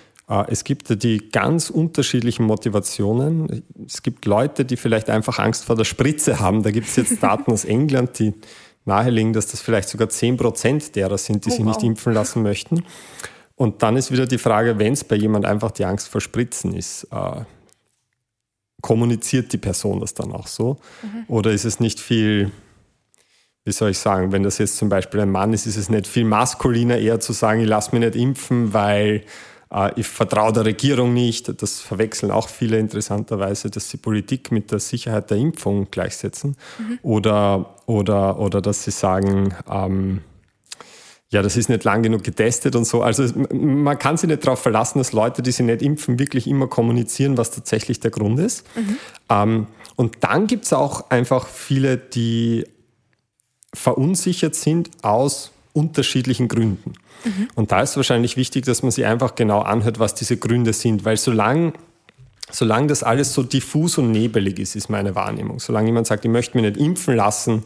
[0.48, 3.62] Es gibt die ganz unterschiedlichen Motivationen.
[3.86, 6.62] Es gibt Leute, die vielleicht einfach Angst vor der Spritze haben.
[6.62, 8.32] Da gibt es jetzt Daten aus England, die
[8.86, 11.68] nahelegen, dass das vielleicht sogar 10 Prozent derer sind, die oh, sich wow.
[11.68, 12.84] nicht impfen lassen möchten.
[13.56, 16.74] Und dann ist wieder die Frage, wenn es bei jemand einfach die Angst vor Spritzen
[16.74, 17.42] ist, äh,
[18.84, 20.76] kommuniziert die Person das dann auch so?
[21.02, 21.24] Mhm.
[21.28, 22.52] Oder ist es nicht viel,
[23.64, 26.06] wie soll ich sagen, wenn das jetzt zum Beispiel ein Mann ist, ist es nicht
[26.06, 29.22] viel maskuliner eher zu sagen, ich lasse mich nicht impfen, weil
[29.72, 31.62] äh, ich vertraue der Regierung nicht.
[31.62, 36.54] Das verwechseln auch viele interessanterweise, dass sie Politik mit der Sicherheit der Impfung gleichsetzen.
[36.78, 36.98] Mhm.
[37.00, 40.20] Oder, oder, oder dass sie sagen, ähm,
[41.34, 43.02] ja, das ist nicht lang genug getestet und so.
[43.02, 46.68] Also man kann sich nicht darauf verlassen, dass Leute, die sich nicht impfen, wirklich immer
[46.68, 48.64] kommunizieren, was tatsächlich der Grund ist.
[48.76, 48.96] Mhm.
[49.28, 49.66] Ähm,
[49.96, 52.64] und dann gibt es auch einfach viele, die
[53.74, 56.92] verunsichert sind aus unterschiedlichen Gründen.
[57.24, 57.48] Mhm.
[57.56, 61.04] Und da ist wahrscheinlich wichtig, dass man sich einfach genau anhört, was diese Gründe sind,
[61.04, 61.72] weil solange
[62.50, 65.58] solange das alles so diffus und nebelig ist, ist meine Wahrnehmung.
[65.58, 67.64] Solange jemand sagt, ich möchte mich nicht impfen lassen,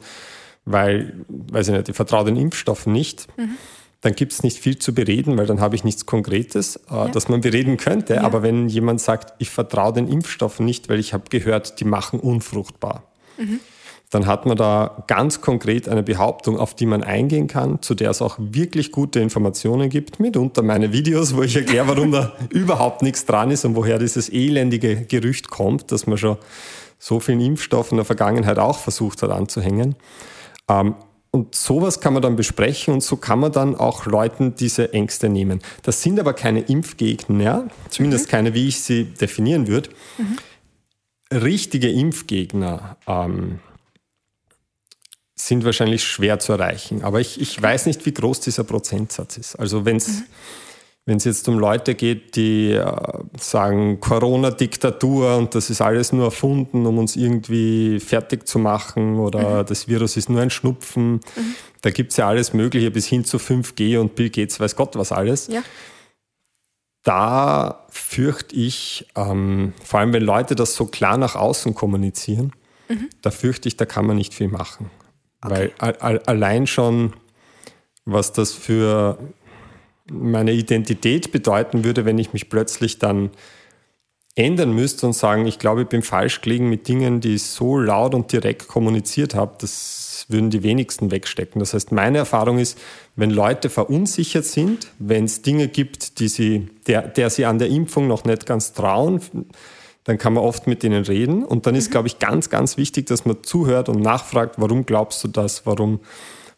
[0.71, 3.57] weil, weiß ich nicht, ich vertraue den Impfstoffen nicht, mhm.
[4.01, 7.09] dann gibt es nicht viel zu bereden, weil dann habe ich nichts Konkretes, äh, ja.
[7.09, 8.17] das man bereden könnte.
[8.17, 8.23] Ja.
[8.23, 12.21] Aber wenn jemand sagt, ich vertraue den Impfstoffen nicht, weil ich habe gehört, die machen
[12.21, 13.05] unfruchtbar,
[13.39, 13.61] mhm.
[14.11, 18.11] dann hat man da ganz konkret eine Behauptung, auf die man eingehen kann, zu der
[18.11, 23.03] es auch wirklich gute Informationen gibt, mitunter meine Videos, wo ich erkläre, warum da überhaupt
[23.03, 26.37] nichts dran ist und woher dieses elendige Gerücht kommt, dass man schon
[26.99, 29.95] so vielen Impfstoffen in der Vergangenheit auch versucht hat anzuhängen.
[30.69, 30.95] Ähm,
[31.31, 35.29] und sowas kann man dann besprechen und so kann man dann auch Leuten diese Ängste
[35.29, 35.61] nehmen.
[35.83, 38.31] Das sind aber keine Impfgegner, zumindest mhm.
[38.31, 39.91] keine, wie ich sie definieren würde.
[40.17, 40.39] Mhm.
[41.31, 43.59] Richtige Impfgegner ähm,
[45.35, 47.05] sind wahrscheinlich schwer zu erreichen.
[47.05, 49.57] Aber ich, ich weiß nicht, wie groß dieser Prozentsatz ist.
[49.57, 50.25] Also wenn es mhm.
[51.09, 52.85] Wenn es jetzt um Leute geht, die äh,
[53.41, 59.63] sagen Corona-Diktatur und das ist alles nur erfunden, um uns irgendwie fertig zu machen oder
[59.63, 59.67] mhm.
[59.69, 61.55] das Virus ist nur ein Schnupfen, mhm.
[61.81, 64.97] da gibt es ja alles Mögliche bis hin zu 5G und Bill Gates weiß Gott
[64.97, 65.47] was alles.
[65.47, 65.63] Ja.
[67.05, 72.53] Da fürchte ich, ähm, vor allem wenn Leute das so klar nach außen kommunizieren,
[72.91, 73.09] mhm.
[73.23, 74.91] da fürchte ich, da kann man nicht viel machen.
[75.41, 75.73] Okay.
[75.79, 77.15] Weil allein schon,
[78.05, 79.19] was das für
[80.11, 83.31] meine Identität bedeuten würde, wenn ich mich plötzlich dann
[84.35, 87.79] ändern müsste und sagen, ich glaube, ich bin falsch gelegen mit Dingen, die ich so
[87.79, 91.59] laut und direkt kommuniziert habe, das würden die wenigsten wegstecken.
[91.59, 92.79] Das heißt, meine Erfahrung ist,
[93.17, 97.69] wenn Leute verunsichert sind, wenn es Dinge gibt, die sie, der, der sie an der
[97.69, 99.21] Impfung noch nicht ganz trauen,
[100.05, 101.45] dann kann man oft mit denen reden.
[101.45, 101.93] Und dann ist, mhm.
[101.93, 105.67] glaube ich, ganz, ganz wichtig, dass man zuhört und nachfragt, warum glaubst du das?
[105.67, 106.01] Warum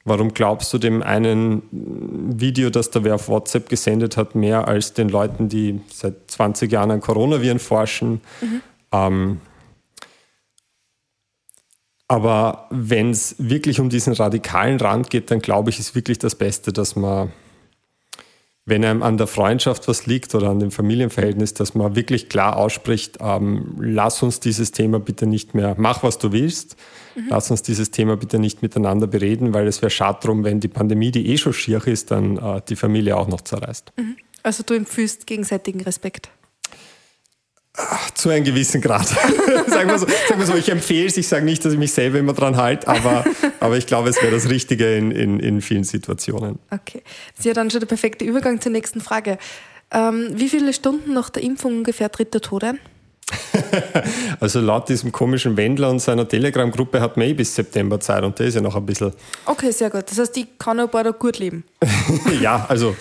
[0.05, 4.95] Warum glaubst du dem einen Video, das der wer auf WhatsApp gesendet hat, mehr als
[4.95, 8.23] den Leuten, die seit 20 Jahren an Coronaviren forschen?
[8.41, 8.63] Mhm.
[8.93, 9.41] Ähm,
[12.09, 16.35] aber wenn es wirklich um diesen radikalen Rand geht, dann glaube ich, ist wirklich das
[16.35, 17.31] Beste, dass man
[18.71, 22.57] wenn einem an der Freundschaft was liegt oder an dem Familienverhältnis, dass man wirklich klar
[22.57, 26.77] ausspricht, ähm, lass uns dieses Thema bitte nicht mehr, mach was du willst,
[27.15, 27.27] mhm.
[27.29, 30.69] lass uns dieses Thema bitte nicht miteinander bereden, weil es wäre schade drum, wenn die
[30.69, 33.93] Pandemie, die eh schon schier ist, dann äh, die Familie auch noch zerreißt.
[33.99, 34.17] Mhm.
[34.43, 36.31] Also du empfiehlst gegenseitigen Respekt.
[38.15, 39.07] Zu einem gewissen Grad.
[39.67, 41.93] sagen, wir so, sagen wir so, ich empfehle es, ich sage nicht, dass ich mich
[41.93, 43.25] selber immer dran halte, aber,
[43.61, 46.59] aber ich glaube, es wäre das Richtige in, in, in vielen Situationen.
[46.71, 47.03] Okay.
[47.31, 49.39] Das ist ja dann schon der perfekte Übergang zur nächsten Frage.
[49.93, 52.79] Ähm, wie viele Stunden nach der Impfung ungefähr tritt der Tod ein?
[54.41, 58.39] also laut diesem komischen Wendler und seiner Telegram-Gruppe hat man eh bis September Zeit und
[58.39, 59.13] der ist ja noch ein bisschen.
[59.47, 60.05] Okay, sehr gut.
[60.11, 61.65] Das heißt, ich kann ein paar da gut leben.
[62.41, 62.97] ja, also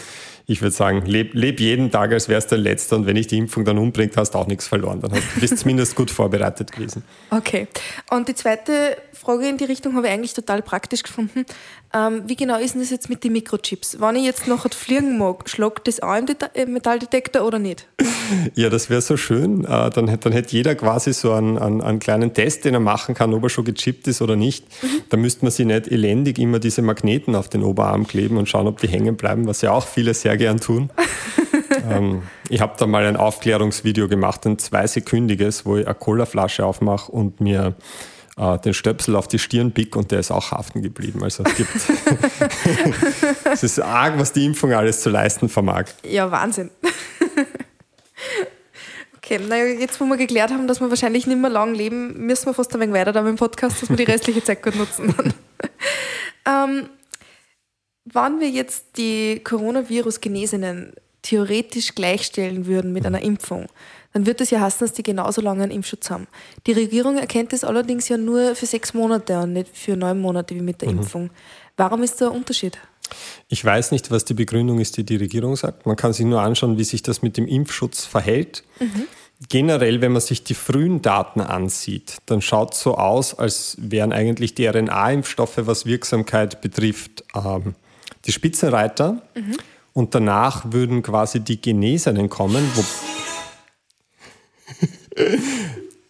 [0.50, 3.38] ich würde sagen, leb, leb jeden Tag, als wär's der letzte und wenn ich die
[3.38, 5.00] Impfung dann umbringt, hast du auch nichts verloren.
[5.00, 7.04] Dann hast, bist du zumindest gut vorbereitet gewesen.
[7.30, 7.68] Okay.
[8.10, 11.46] Und die zweite Frage in die Richtung habe ich eigentlich total praktisch gefunden.
[11.94, 14.00] Ähm, wie genau ist denn das jetzt mit den Mikrochips?
[14.00, 16.18] Wenn ich jetzt noch fliegen mag, schlagt das auch
[16.56, 17.88] im Metalldetektor oder nicht?
[18.56, 19.66] Ja, das wäre so schön.
[19.66, 23.16] Äh, dann, dann hätte jeder quasi so einen, einen, einen, kleinen Test, den er machen
[23.16, 24.66] kann, ob er schon gechippt ist oder nicht.
[24.84, 24.88] Mhm.
[25.10, 28.68] Da müsste man sich nicht elendig immer diese Magneten auf den Oberarm kleben und schauen,
[28.68, 30.90] ob die hängen bleiben, was ja auch viele sehr gern tun.
[31.90, 37.12] ähm, ich habe da mal ein Aufklärungsvideo gemacht, ein zweisekündiges, wo ich eine Colaflasche aufmache
[37.12, 37.76] und mir
[38.40, 41.24] äh, den Stöpsel auf die Stirn pick und der ist auch haften geblieben.
[41.24, 41.72] Also es gibt
[43.54, 45.86] es ist arg, was die Impfung alles zu leisten vermag.
[46.04, 46.72] Ja, Wahnsinn.
[49.30, 52.48] Okay, naja, jetzt wo wir geklärt haben, dass wir wahrscheinlich nicht mehr lang leben, müssen
[52.48, 54.76] wir fast ein wenig weiter da mit dem Podcast, dass wir die restliche Zeit gut
[54.76, 55.14] nutzen.
[56.48, 56.90] ähm,
[58.06, 63.68] wann wir jetzt die Coronavirus-Genesenen theoretisch gleichstellen würden mit einer Impfung,
[64.14, 66.26] dann wird das ja heißen, dass die genauso lange einen Impfschutz haben.
[66.66, 70.56] Die Regierung erkennt das allerdings ja nur für sechs Monate und nicht für neun Monate
[70.56, 71.00] wie mit der mhm.
[71.02, 71.30] Impfung.
[71.78, 72.80] Warum ist der Unterschied?
[73.48, 75.86] Ich weiß nicht, was die Begründung ist, die die Regierung sagt.
[75.86, 78.64] Man kann sich nur anschauen, wie sich das mit dem Impfschutz verhält.
[78.80, 79.08] Mhm.
[79.48, 84.12] Generell, wenn man sich die frühen Daten ansieht, dann schaut es so aus, als wären
[84.12, 87.76] eigentlich die RNA-Impfstoffe, was Wirksamkeit betrifft, ähm,
[88.26, 89.22] die Spitzenreiter.
[89.36, 89.58] Mhm.
[89.94, 92.70] Und danach würden quasi die Genesenen kommen.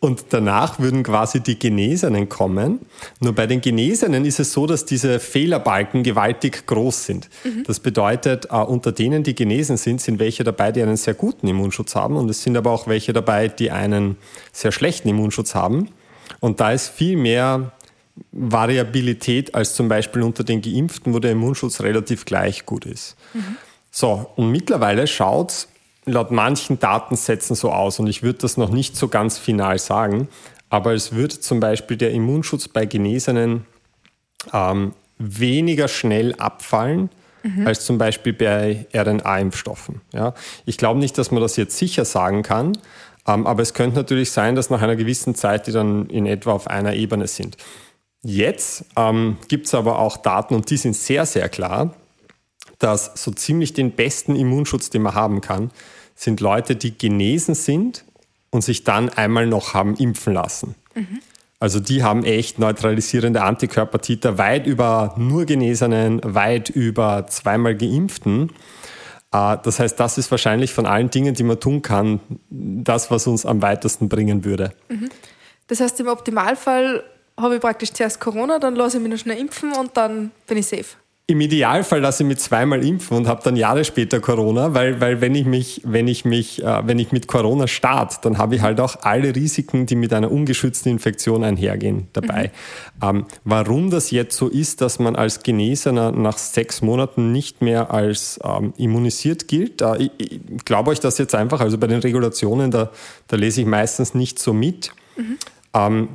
[0.02, 2.80] Und danach würden quasi die Genesenen kommen.
[3.20, 7.30] Nur bei den Genesenen ist es so, dass diese Fehlerbalken gewaltig groß sind.
[7.44, 7.64] Mhm.
[7.66, 11.48] Das bedeutet, äh, unter denen, die genesen sind, sind welche dabei, die einen sehr guten
[11.50, 12.16] Immunschutz haben.
[12.16, 14.16] Und es sind aber auch welche dabei, die einen
[14.54, 15.90] sehr schlechten Immunschutz haben.
[16.40, 17.74] Und da ist viel mehr
[18.32, 23.18] Variabilität als zum Beispiel unter den Geimpften, wo der Immunschutz relativ gleich gut ist.
[23.34, 23.58] Mhm.
[23.92, 25.68] So, und mittlerweile schaut es
[26.12, 30.28] laut manchen Datensätzen so aus und ich würde das noch nicht so ganz final sagen,
[30.70, 33.66] aber es wird zum Beispiel der Immunschutz bei Genesenen
[34.54, 37.10] ähm, weniger schnell abfallen
[37.44, 37.68] mhm.
[37.68, 40.02] als zum Beispiel bei RNA-Impfstoffen.
[40.14, 40.34] Ja?
[40.66, 42.78] Ich glaube nicht, dass man das jetzt sicher sagen kann,
[43.28, 46.54] ähm, aber es könnte natürlich sein, dass nach einer gewissen Zeit die dann in etwa
[46.54, 47.58] auf einer Ebene sind.
[48.22, 51.94] Jetzt ähm, gibt es aber auch Daten und die sind sehr, sehr klar,
[52.80, 55.72] dass so ziemlich den besten Immunschutz, den man haben kann,
[56.20, 58.04] sind Leute, die genesen sind
[58.50, 60.76] und sich dann einmal noch haben impfen lassen.
[60.94, 61.22] Mhm.
[61.62, 68.52] Also die haben echt neutralisierende Antikörpertiter weit über nur Genesenen, weit über zweimal Geimpften.
[69.32, 73.26] Äh, das heißt, das ist wahrscheinlich von allen Dingen, die man tun kann, das, was
[73.26, 74.74] uns am weitesten bringen würde.
[74.90, 75.10] Mhm.
[75.68, 77.04] Das heißt, im Optimalfall
[77.38, 80.58] habe ich praktisch zuerst Corona, dann lasse ich mich noch schnell impfen und dann bin
[80.58, 80.98] ich safe.
[81.30, 85.22] Im Idealfall lasse ich mich zweimal impfen und habe dann Jahre später Corona, weil, weil
[85.22, 88.64] wenn ich mich, wenn ich mich, äh, wenn ich mit Corona starte, dann habe ich
[88.64, 92.52] halt auch alle Risiken, die mit einer ungeschützten Infektion einhergehen, dabei.
[93.00, 93.08] Mhm.
[93.08, 97.94] Ähm, warum das jetzt so ist, dass man als Genesener nach sechs Monaten nicht mehr
[97.94, 102.00] als ähm, immunisiert gilt, äh, ich, ich glaube euch das jetzt einfach, also bei den
[102.00, 102.90] Regulationen, da,
[103.28, 104.94] da lese ich meistens nicht so mit.
[105.16, 105.38] Mhm.
[105.76, 106.10] Ähm,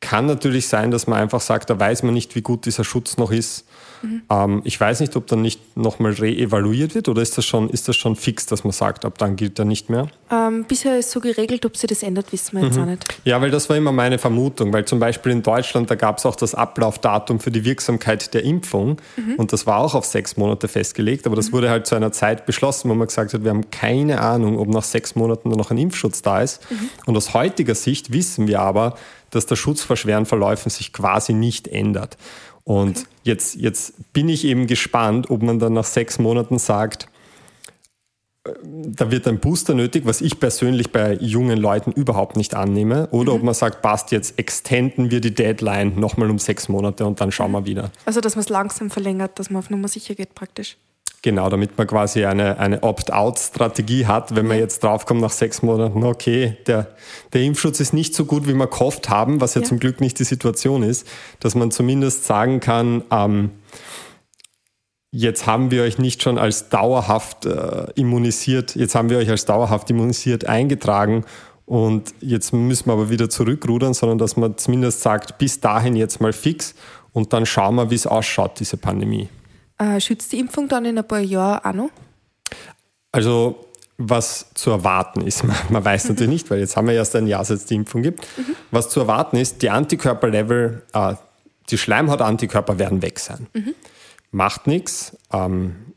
[0.00, 3.18] kann natürlich sein, dass man einfach sagt, da weiß man nicht, wie gut dieser Schutz
[3.18, 3.65] noch ist.
[4.02, 4.22] Mhm.
[4.30, 7.88] Ähm, ich weiß nicht, ob dann nicht nochmal re-evaluiert wird oder ist das, schon, ist
[7.88, 10.08] das schon fix, dass man sagt, ab dann gilt er nicht mehr?
[10.30, 12.82] Ähm, bisher ist so geregelt, ob sich das ändert, wissen wir jetzt mhm.
[12.82, 13.04] auch nicht.
[13.24, 16.26] Ja, weil das war immer meine Vermutung, weil zum Beispiel in Deutschland, da gab es
[16.26, 19.34] auch das Ablaufdatum für die Wirksamkeit der Impfung mhm.
[19.36, 21.52] und das war auch auf sechs Monate festgelegt, aber das mhm.
[21.52, 24.68] wurde halt zu einer Zeit beschlossen, wo man gesagt hat, wir haben keine Ahnung, ob
[24.68, 26.60] nach sechs Monaten noch ein Impfschutz da ist.
[26.70, 26.88] Mhm.
[27.06, 28.96] Und aus heutiger Sicht wissen wir aber,
[29.30, 32.16] dass der Schutz vor schweren Verläufen sich quasi nicht ändert.
[32.66, 33.08] Und okay.
[33.22, 37.06] jetzt, jetzt bin ich eben gespannt, ob man dann nach sechs Monaten sagt,
[38.44, 43.06] äh, da wird ein Booster nötig, was ich persönlich bei jungen Leuten überhaupt nicht annehme.
[43.12, 43.38] Oder mhm.
[43.38, 47.30] ob man sagt, passt, jetzt extenden wir die Deadline nochmal um sechs Monate und dann
[47.30, 47.92] schauen wir wieder.
[48.04, 50.76] Also, dass man es langsam verlängert, dass man auf Nummer sicher geht praktisch.
[51.26, 56.04] Genau, damit man quasi eine, eine Opt-out-Strategie hat, wenn man jetzt draufkommt nach sechs Monaten,
[56.04, 56.94] okay, der,
[57.32, 59.66] der Impfschutz ist nicht so gut, wie wir gehofft haben, was ja, ja.
[59.66, 61.04] zum Glück nicht die Situation ist,
[61.40, 63.50] dass man zumindest sagen kann, ähm,
[65.10, 69.46] jetzt haben wir euch nicht schon als dauerhaft äh, immunisiert, jetzt haben wir euch als
[69.46, 71.24] dauerhaft immunisiert eingetragen
[71.64, 76.20] und jetzt müssen wir aber wieder zurückrudern, sondern dass man zumindest sagt, bis dahin jetzt
[76.20, 76.76] mal fix
[77.12, 79.28] und dann schauen wir, wie es ausschaut, diese Pandemie.
[79.78, 81.90] Äh, schützt die Impfung dann in ein paar Jahren auch noch?
[83.12, 83.66] Also
[83.98, 85.44] was zu erwarten ist.
[85.44, 87.74] Man, man weiß natürlich nicht, weil jetzt haben wir erst ein Jahr, seit es die
[87.74, 88.26] Impfung gibt.
[88.36, 88.56] Mhm.
[88.70, 91.14] Was zu erwarten ist, die Antikörperlevel, äh,
[91.70, 93.46] die Schleimhautantikörper werden weg sein.
[93.54, 93.74] Mhm.
[94.30, 95.16] Macht nichts.
[95.32, 95.94] Ähm,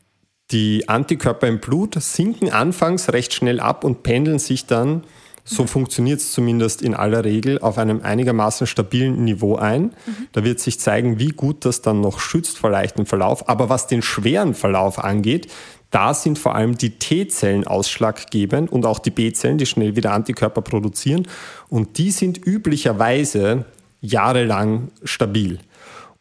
[0.52, 5.04] die Antikörper im Blut sinken anfangs recht schnell ab und pendeln sich dann
[5.43, 9.84] so funktioniert es zumindest in aller Regel auf einem einigermaßen stabilen Niveau ein.
[9.84, 9.93] Mhm.
[10.32, 13.49] Da wird sich zeigen, wie gut das dann noch schützt vor leichtem Verlauf.
[13.49, 15.47] Aber was den schweren Verlauf angeht,
[15.91, 20.62] da sind vor allem die T-Zellen ausschlaggebend und auch die B-Zellen, die schnell wieder Antikörper
[20.62, 21.28] produzieren.
[21.67, 23.65] Und die sind üblicherweise
[24.02, 25.60] jahrelang stabil.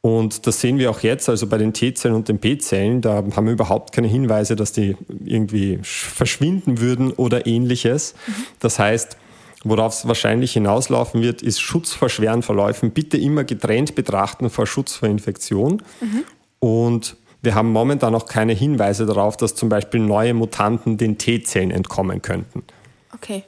[0.01, 3.47] Und das sehen wir auch jetzt, also bei den T-Zellen und den B-Zellen, da haben
[3.47, 8.15] wir überhaupt keine Hinweise, dass die irgendwie verschwinden würden oder ähnliches.
[8.27, 8.33] Mhm.
[8.61, 9.17] Das heißt,
[9.65, 12.93] worauf es wahrscheinlich hinauslaufen wird, ist Schutz vor schweren Verläufen.
[12.93, 15.83] Bitte immer getrennt betrachten vor Schutz vor Infektion.
[16.01, 16.25] Mhm.
[16.61, 21.73] Und wir haben momentan noch keine Hinweise darauf, dass zum Beispiel neue Mutanten den T-Zellen
[21.73, 22.63] entkommen könnten.
[23.15, 23.45] Okay.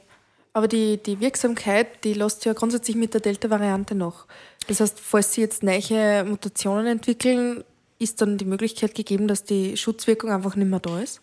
[0.53, 4.25] Aber die, die Wirksamkeit, die lässt ja grundsätzlich mit der Delta-Variante noch.
[4.67, 7.63] Das heißt, falls sie jetzt neue Mutationen entwickeln,
[7.99, 11.21] ist dann die Möglichkeit gegeben, dass die Schutzwirkung einfach nicht mehr da ist?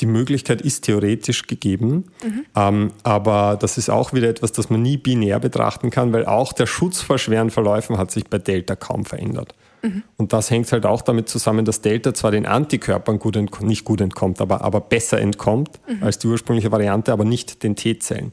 [0.00, 2.44] Die Möglichkeit ist theoretisch gegeben, mhm.
[2.54, 6.52] ähm, aber das ist auch wieder etwas, das man nie binär betrachten kann, weil auch
[6.52, 9.54] der Schutz vor schweren Verläufen hat sich bei Delta kaum verändert.
[9.82, 10.04] Mhm.
[10.16, 14.00] Und das hängt halt auch damit zusammen, dass Delta zwar den Antikörpern gut nicht gut
[14.00, 16.02] entkommt, aber, aber besser entkommt mhm.
[16.02, 18.32] als die ursprüngliche Variante, aber nicht den T-Zellen.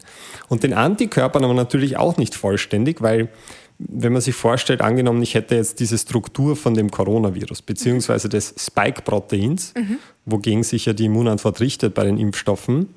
[0.50, 3.30] Und den Antikörpern aber natürlich auch nicht vollständig, weil
[3.78, 8.56] wenn man sich vorstellt, angenommen, ich hätte jetzt diese Struktur von dem Coronavirus, beziehungsweise des
[8.58, 9.98] Spike-Proteins, mhm.
[10.26, 12.88] wogegen sich ja die Immunantwort richtet bei den Impfstoffen, mhm.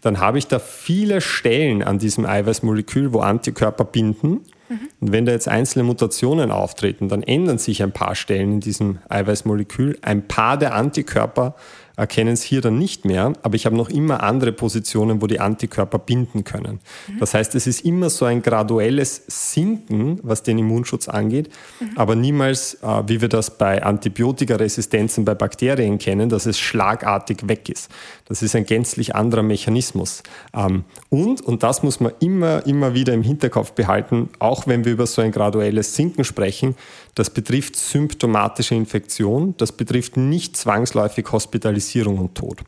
[0.00, 4.40] dann habe ich da viele Stellen an diesem Eiweißmolekül, wo Antikörper binden.
[4.68, 4.78] Mhm.
[5.00, 8.98] Und wenn da jetzt einzelne Mutationen auftreten, dann ändern sich ein paar Stellen in diesem
[9.10, 9.98] Eiweißmolekül.
[10.00, 11.56] Ein paar der Antikörper
[11.96, 15.40] erkennen es hier dann nicht mehr, aber ich habe noch immer andere Positionen, wo die
[15.40, 16.80] Antikörper binden können.
[17.08, 17.18] Mhm.
[17.18, 21.50] Das heißt, es ist immer so ein graduelles Sinken, was den Immunschutz angeht,
[21.80, 21.90] mhm.
[21.96, 27.68] aber niemals, äh, wie wir das bei Antibiotikaresistenzen bei Bakterien kennen, dass es schlagartig weg
[27.68, 27.90] ist.
[28.26, 30.22] Das ist ein gänzlich anderer Mechanismus.
[30.54, 34.92] Ähm, und, und das muss man immer, immer wieder im Hinterkopf behalten, auch wenn wir
[34.92, 36.76] über so ein graduelles Sinken sprechen,
[37.14, 42.60] das betrifft symptomatische Infektion, das betrifft nicht zwangsläufig Hospitalisierung und Tod.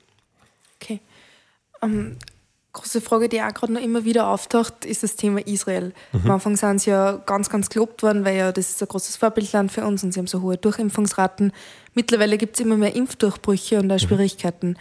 [0.81, 1.01] Okay.
[1.83, 2.17] Ähm,
[2.73, 5.95] große Frage, die auch gerade noch immer wieder auftaucht, ist das Thema Israel.
[6.13, 6.21] Mhm.
[6.25, 9.17] Am Anfang sind sie ja ganz, ganz gelobt worden, weil ja das ist ein großes
[9.17, 11.53] Vorbildland für uns und sie haben so hohe Durchimpfungsraten.
[11.95, 14.07] Mittlerweile gibt es immer mehr Impfdurchbrüche und auch mhm.
[14.07, 14.69] Schwierigkeiten.
[14.71, 14.77] Mhm.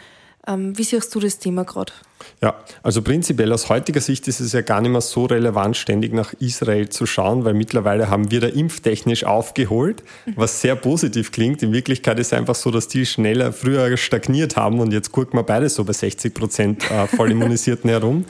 [0.46, 1.94] Ähm, wie siehst du das Thema gerade?
[2.42, 6.14] Ja, also prinzipiell aus heutiger Sicht ist es ja gar nicht mehr so relevant, ständig
[6.14, 10.04] nach Israel zu schauen, weil mittlerweile haben wir da impftechnisch aufgeholt,
[10.36, 11.64] was sehr positiv klingt.
[11.64, 15.40] In Wirklichkeit ist es einfach so, dass die schneller früher stagniert haben und jetzt gucken
[15.40, 18.26] wir beide so bei 60 Prozent äh, Vollimmunisierten herum.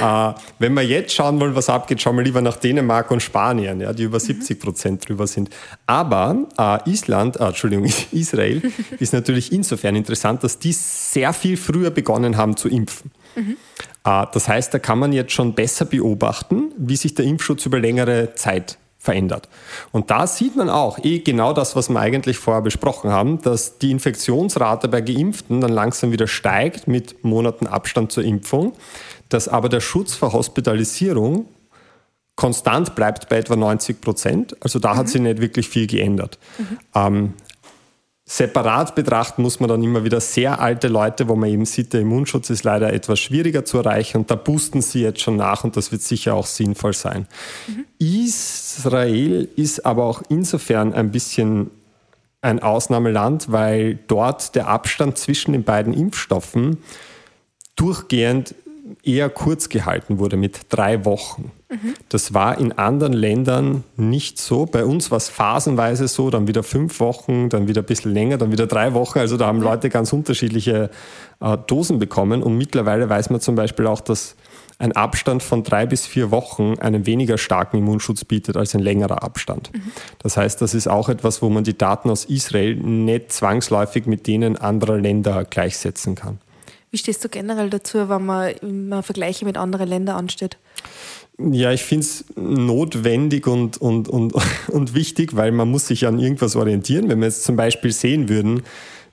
[0.00, 3.80] Äh, wenn wir jetzt schauen wollen, was abgeht, schauen wir lieber nach Dänemark und Spanien,
[3.80, 5.50] ja, die über 70 Prozent drüber sind.
[5.86, 8.62] Aber äh, Island, äh, Entschuldigung, Israel
[8.98, 13.10] ist natürlich insofern interessant, dass die sehr viel früher begonnen haben zu impfen.
[13.34, 13.56] Mhm.
[14.02, 18.34] Das heißt, da kann man jetzt schon besser beobachten, wie sich der Impfschutz über längere
[18.34, 19.48] Zeit verändert.
[19.92, 23.78] Und da sieht man auch eh genau das, was wir eigentlich vorher besprochen haben, dass
[23.78, 28.72] die Infektionsrate bei Geimpften dann langsam wieder steigt mit Monaten Abstand zur Impfung,
[29.28, 31.46] dass aber der Schutz vor Hospitalisierung
[32.36, 34.56] konstant bleibt bei etwa 90 Prozent.
[34.60, 34.98] Also da mhm.
[34.98, 36.38] hat sich nicht wirklich viel geändert.
[36.58, 36.78] Mhm.
[36.94, 37.32] Ähm,
[38.26, 42.00] Separat betrachten muss man dann immer wieder sehr alte Leute, wo man eben sieht, der
[42.00, 45.76] Immunschutz ist leider etwas schwieriger zu erreichen und da boosten sie jetzt schon nach und
[45.76, 47.26] das wird sicher auch sinnvoll sein.
[47.66, 47.84] Mhm.
[47.98, 51.70] Israel ist aber auch insofern ein bisschen
[52.40, 56.78] ein Ausnahmeland, weil dort der Abstand zwischen den beiden Impfstoffen
[57.76, 58.54] durchgehend
[59.02, 61.52] eher kurz gehalten wurde mit drei Wochen.
[61.70, 61.94] Mhm.
[62.08, 64.66] Das war in anderen Ländern nicht so.
[64.66, 68.38] Bei uns war es phasenweise so, dann wieder fünf Wochen, dann wieder ein bisschen länger,
[68.38, 69.18] dann wieder drei Wochen.
[69.18, 70.90] Also da haben Leute ganz unterschiedliche
[71.40, 72.42] äh, Dosen bekommen.
[72.42, 74.36] Und mittlerweile weiß man zum Beispiel auch, dass
[74.78, 79.22] ein Abstand von drei bis vier Wochen einen weniger starken Immunschutz bietet als ein längerer
[79.22, 79.72] Abstand.
[79.72, 79.92] Mhm.
[80.18, 84.26] Das heißt, das ist auch etwas, wo man die Daten aus Israel nicht zwangsläufig mit
[84.26, 86.38] denen anderer Länder gleichsetzen kann.
[86.94, 90.58] Wie stehst du generell dazu, wenn man immer Vergleiche mit anderen Ländern ansteht?
[91.40, 94.32] Ja, ich finde es notwendig und, und, und,
[94.68, 97.08] und wichtig, weil man muss sich an irgendwas orientieren.
[97.08, 98.62] Wenn wir jetzt zum Beispiel sehen würden,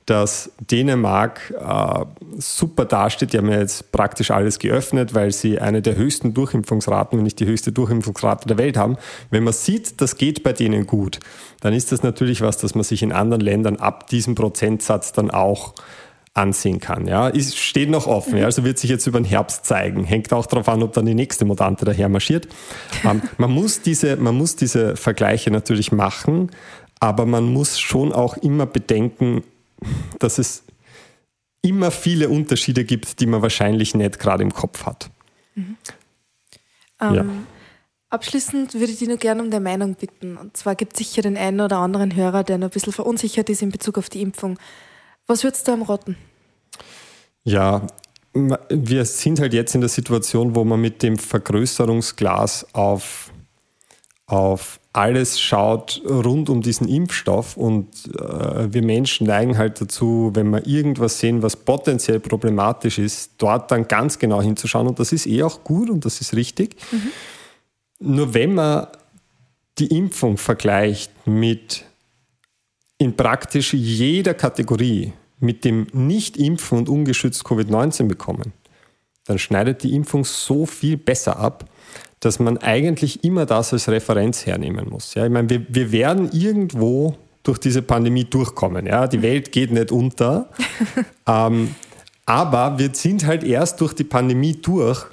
[0.05, 2.05] dass Dänemark äh,
[2.37, 3.33] super dasteht.
[3.33, 7.39] Die haben ja jetzt praktisch alles geöffnet, weil sie eine der höchsten Durchimpfungsraten, wenn nicht
[7.39, 8.97] die höchste Durchimpfungsrate der Welt haben.
[9.31, 11.19] Wenn man sieht, das geht bei denen gut,
[11.61, 15.31] dann ist das natürlich was, das man sich in anderen Ländern ab diesem Prozentsatz dann
[15.31, 15.73] auch
[16.33, 17.07] ansehen kann.
[17.07, 20.05] Ja, ist, steht noch offen, ja, also wird sich jetzt über den Herbst zeigen.
[20.05, 22.47] Hängt auch darauf an, ob dann die nächste Mutante daher marschiert.
[23.03, 26.51] ähm, man, muss diese, man muss diese Vergleiche natürlich machen,
[26.99, 29.43] aber man muss schon auch immer bedenken,
[30.19, 30.63] dass es
[31.61, 35.11] immer viele Unterschiede gibt, die man wahrscheinlich nicht gerade im Kopf hat.
[35.55, 35.77] Mhm.
[37.01, 37.25] Ähm, ja.
[38.09, 40.37] Abschließend würde ich dich nur gerne um deine Meinung bitten.
[40.37, 43.49] Und zwar gibt es sicher den einen oder anderen Hörer, der noch ein bisschen verunsichert
[43.49, 44.57] ist in Bezug auf die Impfung.
[45.31, 46.17] Was würdest du am raten?
[47.45, 47.87] Ja,
[48.33, 53.31] wir sind halt jetzt in der Situation, wo man mit dem Vergrößerungsglas auf,
[54.25, 60.49] auf alles schaut rund um diesen Impfstoff und äh, wir Menschen neigen halt dazu, wenn
[60.49, 65.27] wir irgendwas sehen, was potenziell problematisch ist, dort dann ganz genau hinzuschauen und das ist
[65.27, 66.75] eh auch gut und das ist richtig.
[66.91, 68.15] Mhm.
[68.17, 68.87] Nur wenn man
[69.77, 71.85] die Impfung vergleicht mit
[72.97, 78.53] in praktisch jeder Kategorie mit dem Nicht-Impfen und ungeschützt Covid-19 bekommen,
[79.25, 81.65] dann schneidet die Impfung so viel besser ab,
[82.19, 85.15] dass man eigentlich immer das als Referenz hernehmen muss.
[85.15, 88.85] Ja, ich meine, wir, wir werden irgendwo durch diese Pandemie durchkommen.
[88.85, 90.49] Ja, die Welt geht nicht unter.
[91.27, 91.75] ähm,
[92.25, 95.05] aber wir sind halt erst durch die Pandemie durch,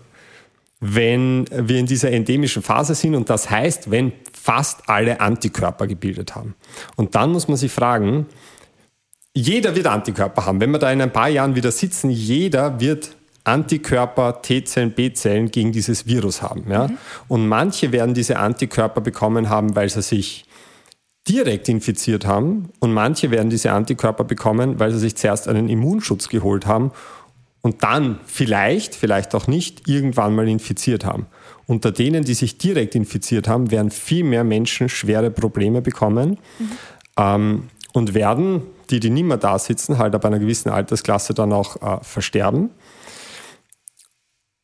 [0.80, 6.36] wenn wir in dieser endemischen Phase sind und das heißt, wenn fast alle Antikörper gebildet
[6.36, 6.54] haben.
[6.96, 8.26] Und dann muss man sich fragen,
[9.38, 10.60] jeder wird Antikörper haben.
[10.60, 13.14] Wenn wir da in ein paar Jahren wieder sitzen, jeder wird
[13.44, 16.64] Antikörper, T-Zellen, B-Zellen gegen dieses Virus haben.
[16.68, 16.88] Ja?
[16.88, 16.98] Mhm.
[17.28, 20.44] Und manche werden diese Antikörper bekommen haben, weil sie sich
[21.28, 26.28] direkt infiziert haben und manche werden diese Antikörper bekommen, weil sie sich zuerst einen Immunschutz
[26.28, 26.90] geholt haben
[27.60, 31.26] und dann vielleicht, vielleicht auch nicht, irgendwann mal infiziert haben.
[31.66, 36.70] Unter denen, die sich direkt infiziert haben, werden viel mehr Menschen schwere Probleme bekommen mhm.
[37.18, 37.62] ähm,
[37.92, 41.76] und werden, die, die nicht mehr da sitzen, halt ab einer gewissen Altersklasse dann auch
[41.82, 42.70] äh, versterben.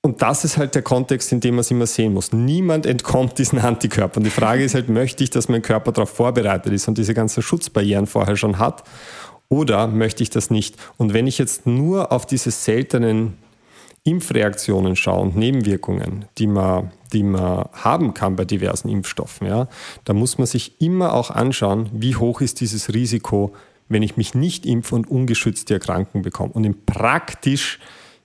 [0.05, 2.31] Und das ist halt der Kontext, in dem man es immer sehen muss.
[2.31, 4.23] Niemand entkommt diesen Antikörpern.
[4.23, 7.43] Die Frage ist halt, möchte ich, dass mein Körper darauf vorbereitet ist und diese ganzen
[7.43, 8.85] Schutzbarrieren vorher schon hat?
[9.49, 10.77] Oder möchte ich das nicht?
[10.99, 13.39] Und wenn ich jetzt nur auf diese seltenen
[14.03, 19.69] Impfreaktionen schaue und Nebenwirkungen, die man, die man haben kann bei diversen Impfstoffen, ja,
[20.05, 23.55] da muss man sich immer auch anschauen, wie hoch ist dieses Risiko,
[23.89, 26.53] wenn ich mich nicht impfe und ungeschützt die Erkrankung bekomme.
[26.53, 27.79] Und in praktisch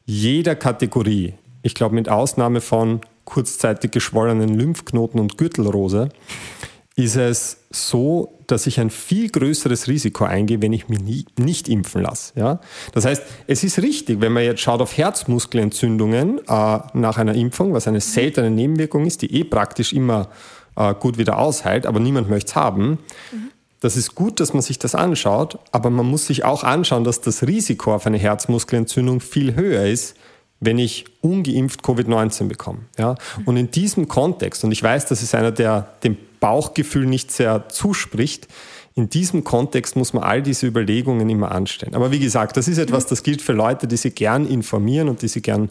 [0.05, 6.09] jeder Kategorie ich glaube mit Ausnahme von kurzzeitig geschwollenen Lymphknoten und Gürtelrose,
[6.95, 11.69] ist es so, dass ich ein viel größeres Risiko eingehe, wenn ich mich nie, nicht
[11.69, 12.33] impfen lasse.
[12.35, 12.59] Ja?
[12.93, 17.73] Das heißt, es ist richtig, wenn man jetzt schaut auf Herzmuskelentzündungen äh, nach einer Impfung,
[17.73, 20.29] was eine seltene Nebenwirkung ist, die eh praktisch immer
[20.75, 22.97] äh, gut wieder ausheilt, aber niemand möchte es haben.
[23.31, 23.51] Mhm.
[23.79, 27.21] Das ist gut, dass man sich das anschaut, aber man muss sich auch anschauen, dass
[27.21, 30.15] das Risiko auf eine Herzmuskelentzündung viel höher ist,
[30.59, 32.79] wenn ich ungeimpft Covid-19 bekomme.
[32.97, 33.15] Ja?
[33.45, 37.69] Und in diesem Kontext, und ich weiß, das ist einer, der dem Bauchgefühl nicht sehr
[37.69, 38.47] zuspricht,
[38.99, 41.95] in diesem Kontext muss man all diese Überlegungen immer anstellen.
[41.95, 45.21] Aber wie gesagt, das ist etwas, das gilt für Leute, die sich gern informieren und
[45.21, 45.69] die sich gern,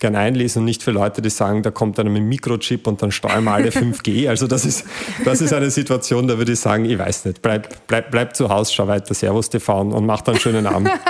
[0.00, 3.00] gern einlesen und nicht für Leute, die sagen, da kommt einer mit einem Mikrochip und
[3.00, 4.28] dann steuern wir alle 5G.
[4.28, 4.84] Also das ist,
[5.24, 8.48] das ist eine Situation, da würde ich sagen, ich weiß nicht, bleib, bleib, bleib zu
[8.48, 10.90] Hause, schau weiter Servus TV und mach dann einen schönen Abend.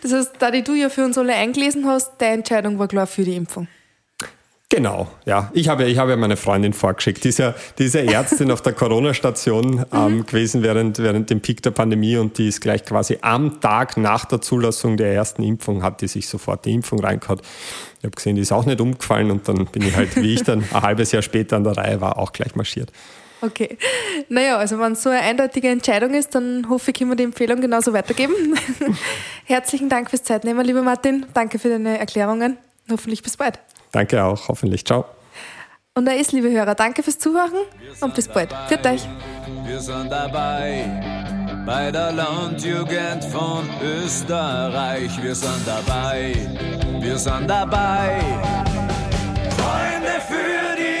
[0.00, 3.06] Das heißt, da die du ja für uns alle eingelesen hast, deine Entscheidung war klar
[3.06, 3.68] für die Impfung.
[4.72, 5.50] Genau, ja.
[5.52, 7.24] Ich habe, ich habe meine Freundin vorgeschickt.
[7.24, 10.26] Die ist ja, die ist ja Ärztin auf der Corona-Station ähm, mhm.
[10.26, 14.24] gewesen während, während dem Peak der Pandemie und die ist gleich quasi am Tag nach
[14.24, 17.40] der Zulassung der ersten Impfung, hat die sich sofort die Impfung reingehauen.
[17.98, 20.42] Ich habe gesehen, die ist auch nicht umgefallen und dann bin ich halt, wie ich
[20.42, 22.90] dann ein halbes Jahr später an der Reihe war, auch gleich marschiert.
[23.42, 23.76] Okay.
[24.30, 27.24] Naja, also wenn es so eine eindeutige Entscheidung ist, dann hoffe ich, können wir die
[27.24, 28.34] Empfehlung genauso weitergeben.
[29.44, 31.26] Herzlichen Dank fürs Zeitnehmen, lieber Martin.
[31.34, 32.56] Danke für deine Erklärungen.
[32.90, 33.58] Hoffentlich bis bald.
[33.92, 34.84] Danke auch, hoffentlich.
[34.84, 35.04] Ciao.
[35.94, 37.52] Und da ist, liebe Hörer, danke fürs Zuhören
[38.00, 38.50] und bis bald.
[38.68, 39.06] Führt euch.
[39.66, 40.84] Wir sind dabei
[41.66, 45.10] bei der Landjugend von Österreich.
[45.22, 46.34] Wir sind dabei.
[46.98, 48.18] Wir sind dabei.
[49.58, 50.91] Freunde für die